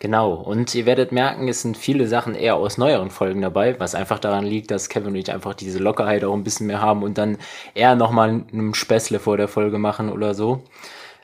Genau, 0.00 0.34
und 0.34 0.74
ihr 0.74 0.86
werdet 0.86 1.12
merken, 1.12 1.46
es 1.48 1.62
sind 1.62 1.76
viele 1.76 2.08
Sachen 2.08 2.34
eher 2.34 2.56
aus 2.56 2.78
neueren 2.78 3.10
Folgen 3.10 3.40
dabei, 3.40 3.78
was 3.78 3.94
einfach 3.94 4.18
daran 4.18 4.44
liegt, 4.44 4.70
dass 4.70 4.88
Kevin 4.88 5.10
und 5.10 5.14
ich 5.16 5.32
einfach 5.32 5.54
diese 5.54 5.78
Lockerheit 5.78 6.24
auch 6.24 6.34
ein 6.34 6.42
bisschen 6.42 6.66
mehr 6.66 6.80
haben 6.80 7.02
und 7.04 7.16
dann 7.16 7.38
eher 7.74 7.94
nochmal 7.94 8.28
einen 8.52 8.74
Späßle 8.74 9.20
vor 9.20 9.36
der 9.36 9.48
Folge 9.48 9.78
machen 9.78 10.10
oder 10.10 10.34
so. 10.34 10.64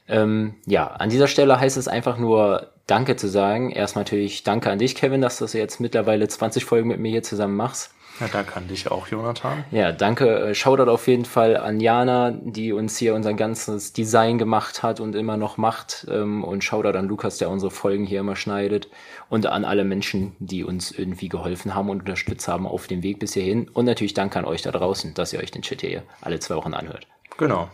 Ähm, 0.08 0.54
ja, 0.66 0.86
an 0.86 1.10
dieser 1.10 1.26
Stelle 1.26 1.58
heißt 1.58 1.76
es 1.76 1.88
einfach 1.88 2.16
nur 2.16 2.68
Danke 2.86 3.16
zu 3.16 3.28
sagen. 3.28 3.70
Erst 3.70 3.96
natürlich 3.96 4.44
Danke 4.44 4.70
an 4.70 4.78
dich, 4.78 4.94
Kevin, 4.94 5.20
dass 5.20 5.38
du 5.38 5.46
jetzt 5.46 5.80
mittlerweile 5.80 6.26
20 6.28 6.64
Folgen 6.64 6.88
mit 6.88 7.00
mir 7.00 7.10
hier 7.10 7.22
zusammen 7.22 7.56
machst. 7.56 7.92
Ja, 8.20 8.28
danke 8.30 8.56
an 8.56 8.68
dich 8.68 8.90
auch, 8.90 9.08
Jonathan. 9.08 9.64
Ja, 9.70 9.92
danke. 9.92 10.50
Äh, 10.50 10.54
Shoutout 10.54 10.90
auf 10.90 11.06
jeden 11.06 11.24
Fall 11.24 11.56
an 11.56 11.80
Jana, 11.80 12.32
die 12.32 12.72
uns 12.72 12.98
hier 12.98 13.14
unser 13.14 13.32
ganzes 13.32 13.94
Design 13.94 14.36
gemacht 14.36 14.82
hat 14.82 15.00
und 15.00 15.14
immer 15.14 15.38
noch 15.38 15.56
macht. 15.56 16.06
Ähm, 16.10 16.44
und 16.44 16.62
Shoutout 16.62 16.98
an 16.98 17.08
Lukas, 17.08 17.38
der 17.38 17.48
unsere 17.48 17.70
Folgen 17.70 18.04
hier 18.04 18.20
immer 18.20 18.36
schneidet. 18.36 18.88
Und 19.30 19.46
an 19.46 19.64
alle 19.64 19.84
Menschen, 19.84 20.36
die 20.38 20.64
uns 20.64 20.90
irgendwie 20.90 21.30
geholfen 21.30 21.74
haben 21.74 21.88
und 21.88 22.00
unterstützt 22.00 22.46
haben 22.46 22.66
auf 22.66 22.86
dem 22.86 23.02
Weg 23.02 23.20
bis 23.20 23.32
hierhin. 23.32 23.68
Und 23.68 23.86
natürlich 23.86 24.14
danke 24.14 24.38
an 24.38 24.44
euch 24.44 24.60
da 24.60 24.70
draußen, 24.70 25.14
dass 25.14 25.32
ihr 25.32 25.40
euch 25.40 25.50
den 25.50 25.64
Shit 25.64 25.80
hier 25.80 26.02
alle 26.20 26.40
zwei 26.40 26.56
Wochen 26.56 26.74
anhört. 26.74 27.06
Genau. 27.38 27.70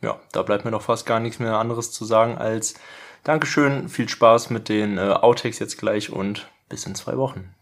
Ja, 0.00 0.18
da 0.32 0.42
bleibt 0.42 0.64
mir 0.64 0.70
noch 0.70 0.82
fast 0.82 1.04
gar 1.04 1.20
nichts 1.20 1.40
mehr 1.40 1.56
anderes 1.58 1.92
zu 1.92 2.06
sagen 2.06 2.38
als 2.38 2.74
Dankeschön, 3.22 3.90
viel 3.90 4.08
Spaß 4.08 4.48
mit 4.48 4.70
den 4.70 4.96
äh, 4.96 5.02
Outtakes 5.02 5.58
jetzt 5.58 5.76
gleich 5.76 6.10
und 6.10 6.48
bis 6.70 6.86
in 6.86 6.94
zwei 6.94 7.18
Wochen. 7.18 7.54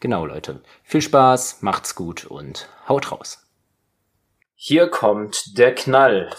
Genau, 0.00 0.26
Leute. 0.26 0.62
Viel 0.82 1.00
Spaß, 1.00 1.62
macht's 1.62 1.94
gut 1.94 2.26
und 2.26 2.68
haut 2.86 3.12
raus. 3.12 3.46
Hier 4.54 4.88
kommt 4.88 5.56
der 5.58 5.74
Knall. 5.74 6.34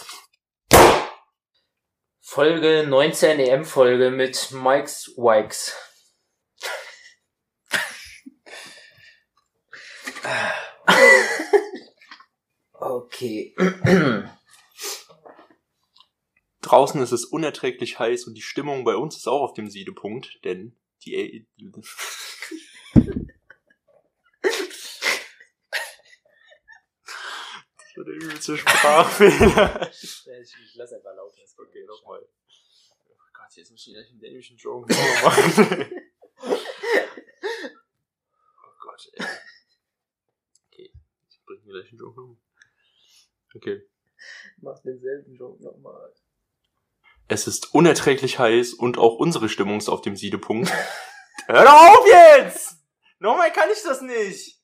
Folge 2.19 2.85
19 2.87 3.39
EM-Folge 3.39 4.11
mit 4.11 4.51
Mike's 4.51 5.07
Wikes. 5.17 5.75
okay. 12.73 13.55
Draußen 16.61 17.01
ist 17.01 17.11
es 17.11 17.25
unerträglich 17.25 17.97
heiß 17.97 18.25
und 18.25 18.35
die 18.35 18.41
Stimmung 18.41 18.83
bei 18.83 18.95
uns 18.95 19.15
ist 19.15 19.27
auch 19.27 19.41
auf 19.41 19.53
dem 19.53 19.69
Siedepunkt, 19.69 20.39
denn 20.43 20.75
die 21.05 21.47
So 27.97 28.03
der 28.03 28.13
übelste 28.13 28.55
Sprachfehler. 28.55 29.89
ich, 29.91 30.27
ich 30.29 30.75
lass 30.75 30.93
einfach 30.93 31.15
laufen. 31.15 31.41
Okay, 31.57 31.83
nochmal. 31.83 32.23
Oh 33.09 33.15
Gott, 33.33 33.55
jetzt 33.55 33.71
muss 33.71 33.87
ich 33.87 33.93
gleich 33.95 34.11
einen 34.11 34.19
dänischen 34.19 34.55
Joke 34.55 34.93
machen. 34.93 35.91
oh 36.43 36.57
Gott, 38.81 39.09
ey. 39.13 39.25
Okay, 40.67 40.93
ich 41.27 41.43
bring 41.43 41.63
gleich 41.63 41.89
einen 41.89 41.97
Joke 41.97 42.21
um. 42.21 42.39
Okay. 43.55 43.81
Mach 44.57 44.79
denselben 44.83 45.35
Joke 45.35 45.63
nochmal. 45.63 46.13
Es 47.27 47.47
ist 47.47 47.73
unerträglich 47.73 48.37
heiß 48.37 48.75
und 48.75 48.99
auch 48.99 49.15
unsere 49.15 49.49
Stimmung 49.49 49.79
ist 49.79 49.89
auf 49.89 50.01
dem 50.01 50.15
Siedepunkt. 50.15 50.69
Hör 51.47 51.63
doch 51.63 51.97
auf 51.97 52.05
jetzt! 52.07 52.77
Nochmal 53.17 53.51
kann 53.51 53.71
ich 53.71 53.81
das 53.81 54.01
nicht! 54.01 54.56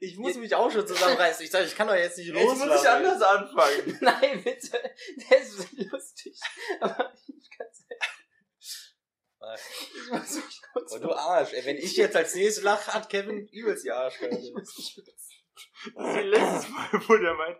Ich 0.00 0.16
muss 0.16 0.36
mich 0.36 0.54
auch 0.54 0.70
schon 0.70 0.86
zusammenreißen. 0.86 1.44
Ich 1.44 1.50
sage, 1.50 1.66
ich 1.66 1.74
kann 1.74 1.88
doch 1.88 1.94
jetzt 1.94 2.18
nicht 2.18 2.28
loslassen. 2.28 2.60
Jetzt 2.60 2.68
muss 2.68 2.82
ich 2.82 2.88
anders 2.88 3.22
anfangen. 3.22 3.98
Nein, 4.00 4.44
bitte. 4.44 4.94
Der 5.30 5.40
ist 5.40 5.72
lustig. 5.72 6.38
Aber 6.80 7.12
ich 7.26 7.50
kann 7.50 7.66
es 7.70 7.84
nicht. 7.88 8.02
Ich 9.94 10.10
muss 10.10 10.34
mich 10.34 10.62
kurz. 10.72 10.92
Oh, 10.92 10.98
du 10.98 11.12
Arsch. 11.12 11.52
Ey, 11.52 11.64
wenn 11.64 11.76
ich 11.76 11.96
jetzt 11.96 12.16
als 12.16 12.34
nächstes 12.34 12.64
lache, 12.64 12.92
hat 12.92 13.08
Kevin 13.08 13.46
übelst 13.48 13.84
die 13.84 13.92
Arschkarte. 13.92 14.36
Ich 14.36 14.52
muss 14.52 14.76
mich 14.76 14.94
kurz. 14.94 15.28
Das 15.94 16.16
ist 16.16 16.24
letztes 16.24 16.68
Mal, 16.68 16.88
wo 17.06 17.16
der 17.16 17.34
meint, 17.34 17.58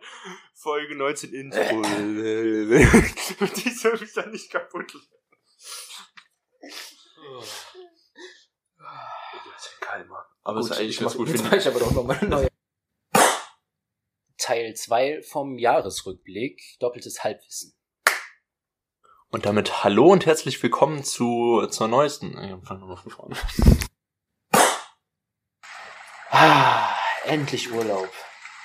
Folge 0.53 0.95
19 0.95 1.33
Intro. 1.33 1.59
Die 3.55 3.69
soll 3.69 3.99
mich 3.99 4.13
dann 4.13 4.31
nicht 4.31 4.51
kaputt 4.51 4.93
oh. 9.57 9.85
Kalmer. 9.85 10.25
Aber 10.43 10.61
gut, 10.61 10.71
ist 10.71 10.77
eigentlich 10.77 10.99
ganz 10.99 11.15
gut. 11.15 11.29
Finde 11.29 11.57
ich 11.57 11.67
aber 11.67 11.79
doch 11.79 11.91
nochmal 11.91 12.17
eine 12.19 12.29
neue. 12.29 12.47
Teil 14.37 14.75
2 14.75 15.23
vom 15.23 15.57
Jahresrückblick. 15.57 16.61
Doppeltes 16.79 17.23
Halbwissen. 17.23 17.73
Und 19.29 19.45
damit 19.45 19.83
hallo 19.83 20.07
und 20.07 20.25
herzlich 20.25 20.61
willkommen 20.63 21.03
zu, 21.03 21.67
zur 21.69 21.87
neuesten. 21.87 22.37
Ich 22.41 22.67
fang 22.67 22.79
nochmal 22.79 22.97
von 22.97 23.11
vorne. 23.11 23.35
Ah, 26.29 26.93
endlich 27.25 27.71
Urlaub. 27.71 28.09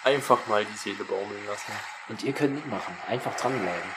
Einfach 0.04 0.46
mal 0.46 0.64
die 0.64 0.76
Seele 0.76 1.04
baumeln 1.04 1.46
lassen. 1.46 1.72
Und 2.08 2.22
ihr 2.22 2.32
könnt 2.32 2.54
mitmachen. 2.54 2.96
Einfach 3.08 3.34
dranbleiben. 3.36 3.90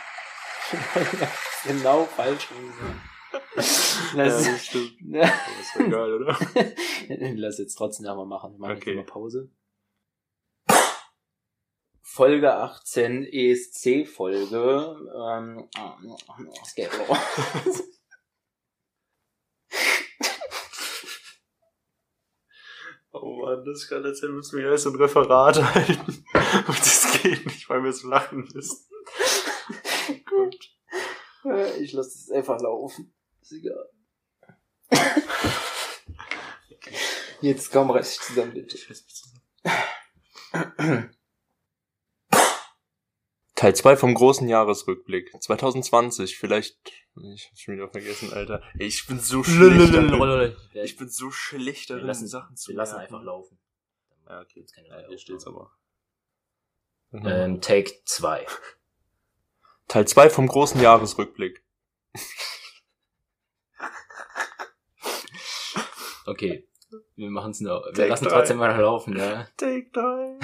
genau 1.65 2.05
falsch 2.05 2.47
gesagt. 2.47 3.14
Lass, 3.55 4.13
ja, 4.13 4.25
das 4.51 4.65
stimmt. 4.65 4.95
das 5.13 5.31
ist 5.61 5.75
ja 5.75 5.87
geil, 5.87 6.13
oder? 6.13 6.37
Lass 7.35 7.57
jetzt 7.57 7.75
trotzdem 7.75 8.07
einmal 8.07 8.25
machen. 8.25 8.53
Wir 8.53 8.59
machen 8.59 8.77
okay. 8.77 8.91
jetzt 8.91 9.07
mal 9.07 9.13
Pause. 9.13 9.49
Folge 12.01 12.53
18, 12.53 13.25
ESC-Folge. 13.25 14.95
Ähm, 15.29 15.69
Skateboard. 16.65 17.19
oh 23.11 23.41
Mann, 23.41 23.65
das 23.65 23.87
kann 23.89 24.05
jetzt 24.05 24.23
müssen 24.23 24.59
wir 24.59 24.71
erst 24.71 24.87
ein 24.87 24.95
Referat 24.95 25.61
halten. 25.61 26.25
Und 26.67 26.79
das 26.79 27.21
geht 27.21 27.45
nicht, 27.45 27.69
weil 27.69 27.83
wir 27.83 27.91
so 27.91 28.07
lachen 28.07 28.49
müssen. 28.53 28.85
Gut. 30.25 30.71
Ich 31.79 31.93
lasse 31.93 32.09
es 32.09 32.31
einfach 32.31 32.59
laufen. 32.59 33.14
Ist 33.45 33.51
egal. 33.51 33.89
Jetzt 37.41 37.71
komm, 37.71 37.91
reiß 37.91 38.17
dich 38.17 38.21
zusammen, 38.21 38.53
bitte. 38.55 38.79
Teil 43.53 43.75
2 43.75 43.97
vom 43.97 44.15
großen 44.15 44.49
Jahresrückblick. 44.49 45.31
2020, 45.39 46.39
vielleicht. 46.39 46.75
Ich 47.33 47.47
hab's 47.47 47.61
schon 47.61 47.75
wieder 47.75 47.87
vergessen, 47.87 48.33
Alter. 48.33 48.63
Ich 48.79 49.05
bin 49.05 49.19
so 49.19 49.43
schlecht. 49.43 49.93
darin. 49.93 50.55
ich 50.73 50.97
bin 50.97 51.09
so 51.09 51.29
schlecht 51.29 51.91
darin, 51.91 52.07
lassen, 52.07 52.27
Sachen 52.27 52.55
zu 52.55 52.71
Wir 52.71 52.77
lassen 52.77 52.95
einfach 52.95 53.21
laufen. 53.21 53.59
Ja, 54.27 54.41
okay. 54.41 54.61
Jetzt 54.61 54.73
keine 54.73 54.87
ja, 54.87 55.07
hier 55.07 55.19
steht's 55.19 55.45
aber. 55.45 55.71
Ähm, 57.13 57.61
Take 57.61 57.93
2. 58.05 58.47
Teil 59.87 60.07
2 60.07 60.31
vom 60.31 60.47
großen 60.47 60.81
Jahresrückblick. 60.81 61.63
Okay. 66.25 66.67
Wir 67.15 67.29
machen 67.29 67.51
es 67.51 67.59
nur. 67.59 67.83
Wir 67.85 67.93
Take 67.93 68.07
lassen 68.07 68.25
drei. 68.25 68.31
trotzdem 68.31 68.57
mal 68.57 68.79
laufen, 68.79 69.17
ja. 69.17 69.47
Take 69.57 69.89
3. 69.91 70.39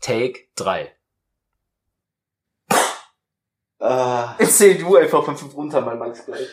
Take 0.00 0.40
3. 0.56 0.94
Ah. 3.80 4.34
Erzähl 4.38 4.76
du 4.76 4.96
einfach 4.96 5.24
von 5.24 5.36
5 5.36 5.54
runter, 5.54 5.80
mein 5.80 5.98
Max 5.98 6.24
gleich. 6.24 6.48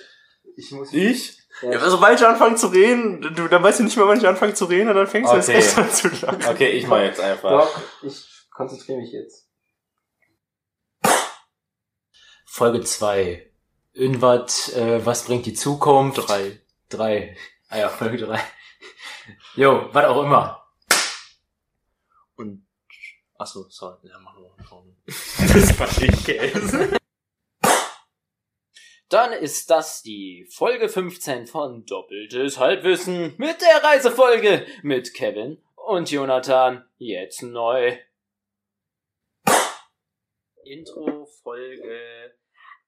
Ich 0.56 0.72
muss. 0.72 0.94
Ich? 0.94 1.40
Ja. 1.62 1.72
ja, 1.72 1.90
sobald 1.90 2.20
ich 2.20 2.26
anfange 2.26 2.56
zu 2.56 2.68
reden, 2.68 3.22
du, 3.22 3.48
dann 3.48 3.64
weißt 3.64 3.80
du 3.80 3.84
nicht 3.84 3.98
mehr, 3.98 4.08
wann 4.08 4.18
ich 4.18 4.28
anfange 4.28 4.54
zu 4.54 4.66
reden, 4.66 4.90
und 4.90 4.96
dann 4.96 5.08
fängst 5.08 5.32
okay. 5.32 5.46
du 5.46 5.52
erst 5.54 5.78
an 5.78 5.92
zu 5.92 6.08
lachen. 6.10 6.46
Okay, 6.48 6.70
ich 6.72 6.86
mach 6.86 7.00
jetzt 7.00 7.20
einfach. 7.20 7.50
Doch, 7.50 7.82
ich 8.04 8.26
konzentriere 8.52 9.00
mich 9.00 9.12
jetzt. 9.12 9.50
Folge 12.46 12.82
2. 12.82 13.52
Irgendwas, 13.94 14.74
äh, 14.74 15.06
was 15.06 15.26
bringt 15.26 15.46
die 15.46 15.54
Zukunft? 15.54 16.30
3. 16.30 16.62
3. 16.90 17.36
Ah 17.70 17.80
ja, 17.80 17.90
Folge 17.90 18.18
3. 18.18 18.40
Jo, 19.56 19.90
was 19.92 20.06
auch 20.06 20.24
immer. 20.24 20.66
Und, 22.36 22.68
achso, 23.38 23.68
sorry, 23.70 24.08
ja, 24.08 24.20
machen 24.20 24.44
wir 24.44 24.50
mal 24.50 24.64
vorne. 24.64 24.96
das 25.06 25.80
war 25.80 25.88
Käse. 25.88 26.98
Dann 29.10 29.34
ist 29.34 29.70
das 29.70 30.02
die 30.02 30.48
Folge 30.52 30.90
15 30.90 31.48
von 31.48 31.86
Doppeltes 31.86 32.60
Halbwissen 32.60 33.34
mit 33.38 33.62
der 33.62 33.84
Reisefolge 33.84 34.68
mit 34.84 35.14
Kevin 35.14 35.64
und 35.76 36.12
Jonathan 36.12 36.88
jetzt 36.98 37.42
neu. 37.44 37.98
Intro 40.64 41.28
Folge 41.44 42.36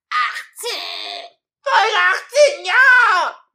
18! 0.09 0.69
Folge 1.61 1.97
18, 2.57 2.65
ja! 2.65 3.46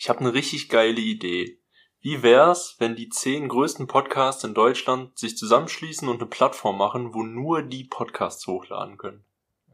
Ich 0.00 0.08
habe 0.08 0.20
eine 0.20 0.32
richtig 0.32 0.70
geile 0.70 0.98
Idee. 0.98 1.60
Wie 2.00 2.22
wär's, 2.22 2.76
wenn 2.78 2.96
die 2.96 3.10
zehn 3.10 3.50
größten 3.50 3.86
Podcasts 3.86 4.42
in 4.44 4.54
Deutschland 4.54 5.18
sich 5.18 5.36
zusammenschließen 5.36 6.08
und 6.08 6.22
eine 6.22 6.30
Plattform 6.30 6.78
machen, 6.78 7.12
wo 7.12 7.22
nur 7.22 7.62
die 7.62 7.84
Podcasts 7.84 8.46
hochladen 8.46 8.96
können? 8.96 9.26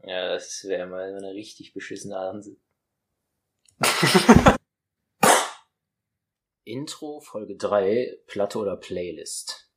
Ja, 0.03 0.27
das 0.27 0.65
wäre 0.67 0.85
mal 0.85 1.15
eine 1.15 1.31
richtig 1.31 1.71
beschissene 1.71 2.17
Ansatz. 2.17 2.57
Intro, 6.65 7.21
Folge 7.21 7.55
3, 7.55 8.17
Platte 8.27 8.59
oder 8.59 8.75
Playlist? 8.75 9.71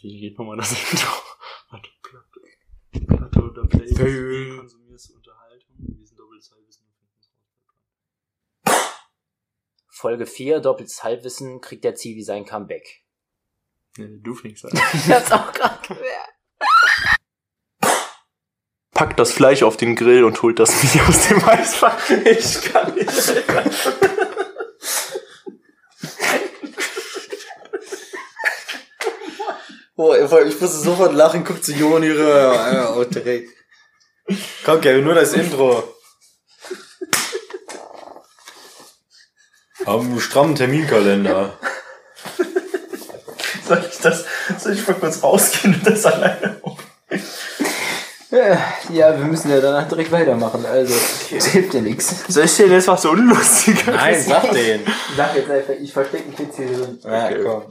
Wie 0.00 0.20
geht 0.20 0.38
nochmal 0.38 0.56
das 0.56 0.72
Intro? 0.72 1.22
Warte, 1.68 1.90
Platte. 2.02 2.40
Platte 3.06 3.42
oder 3.42 3.66
Playlist? 3.66 3.98
Wie 3.98 4.56
konsumierst 4.56 5.10
du 5.10 5.16
Unterhaltung? 5.16 5.76
Wir 5.76 6.06
sind 6.06 6.18
doppeltes 6.18 6.50
Halbwissen. 6.50 6.84
Folge 9.96 10.26
4, 10.26 10.58
doppeltes 10.58 11.04
Halbwissen, 11.04 11.60
kriegt 11.60 11.84
der 11.84 11.94
Zivi 11.94 12.24
sein 12.24 12.44
Comeback. 12.44 13.04
Nee, 13.96 14.18
du 14.20 14.34
fliegst 14.34 14.64
an. 14.64 14.72
ich 14.92 15.08
hab's 15.08 15.30
auch 15.30 15.52
gerade 15.52 15.86
gemerkt. 15.86 16.32
Packt 18.90 19.20
das 19.20 19.32
Fleisch 19.32 19.62
auf 19.62 19.76
den 19.76 19.94
Grill 19.94 20.24
und 20.24 20.42
holt 20.42 20.58
das 20.58 20.82
nicht 20.82 21.00
aus 21.08 21.28
dem 21.28 21.44
Eisfach. 21.44 21.96
Ich 22.10 22.60
kann 22.62 22.92
nicht. 22.94 23.08
Boah, 29.94 30.18
ich 30.18 30.60
musste 30.60 30.66
sofort 30.66 31.14
lachen, 31.14 31.44
guckt 31.44 31.64
zu 31.64 31.72
Joni 31.72 32.10
rüber. 32.10 32.72
Ja, 32.72 32.96
oh, 32.96 33.04
direkt. 33.04 33.50
Komm, 34.64 34.80
Kevin, 34.80 35.04
nur 35.04 35.14
das 35.14 35.34
Intro. 35.34 35.93
Haben 39.86 40.10
einen 40.10 40.20
strammen 40.20 40.54
Terminkalender. 40.54 41.58
Soll 43.66 43.82
ich 43.90 43.98
das, 43.98 44.24
soll 44.58 44.74
ich 44.74 44.86
mal 44.86 44.92
kurz 44.94 45.22
rausgehen 45.22 45.74
und 45.74 45.86
das 45.86 46.04
alleine 46.04 46.60
Ja, 48.30 49.18
wir 49.18 49.24
müssen 49.24 49.50
ja 49.50 49.58
danach 49.60 49.88
direkt 49.88 50.12
weitermachen, 50.12 50.66
also 50.66 50.92
das 51.30 51.46
hilft 51.46 51.72
dir 51.72 51.80
nichts. 51.80 52.24
Soll 52.28 52.44
ich 52.44 52.54
dir 52.56 52.66
jetzt 52.66 52.88
was 52.88 53.00
so 53.00 53.10
unlustiger 53.12 53.92
Nein, 53.92 54.20
sag 54.22 54.50
den. 54.52 54.82
Sag 55.16 55.34
jetzt 55.34 55.50
einfach, 55.50 55.72
ich 55.80 55.90
verstecke 55.92 56.28
mich 56.28 56.38
jetzt 56.40 56.56
hier 56.58 56.66
drin. 56.76 56.98
Ja, 57.04 57.24
Okay. 57.26 57.40
komm. 57.42 57.62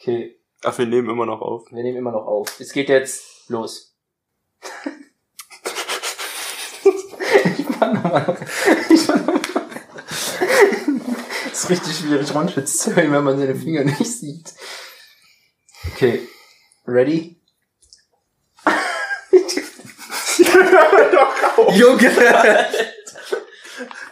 Okay, 0.00 0.36
Ach, 0.64 0.76
wir 0.76 0.86
nehmen 0.86 1.08
immer 1.08 1.26
noch 1.26 1.40
auf. 1.40 1.66
wir 1.70 1.82
nehmen 1.84 1.98
immer 1.98 2.10
noch 2.10 2.26
auf. 2.26 2.58
Es 2.58 2.72
geht 2.72 2.88
jetzt 2.88 3.48
los. 3.48 3.94
ich 7.58 7.68
mach 7.78 7.92
nochmal. 7.92 8.36
Ich 8.90 9.06
mach 9.06 9.16
nochmal. 9.18 9.40
Das 11.56 11.64
ist 11.64 11.70
richtig 11.70 11.96
schwierig, 11.96 12.34
Ronschwitz 12.34 12.76
zu 12.76 12.94
hören, 12.94 13.12
wenn 13.12 13.24
man 13.24 13.38
seine 13.38 13.54
Finger 13.54 13.82
nicht 13.82 14.04
sieht. 14.04 14.52
Okay, 15.90 16.28
ready? 16.86 17.40
Junge! 21.72 22.10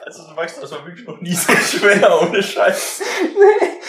Also 0.07 0.26
du 0.26 0.37
weißt, 0.37 0.62
das 0.62 0.70
war 0.70 0.87
wirklich 0.87 1.07
noch 1.07 1.20
nie 1.20 1.35
so 1.35 1.52
schwer, 1.52 2.18
ohne 2.22 2.42
Scheiß. 2.42 3.02
Nee. 3.22 3.80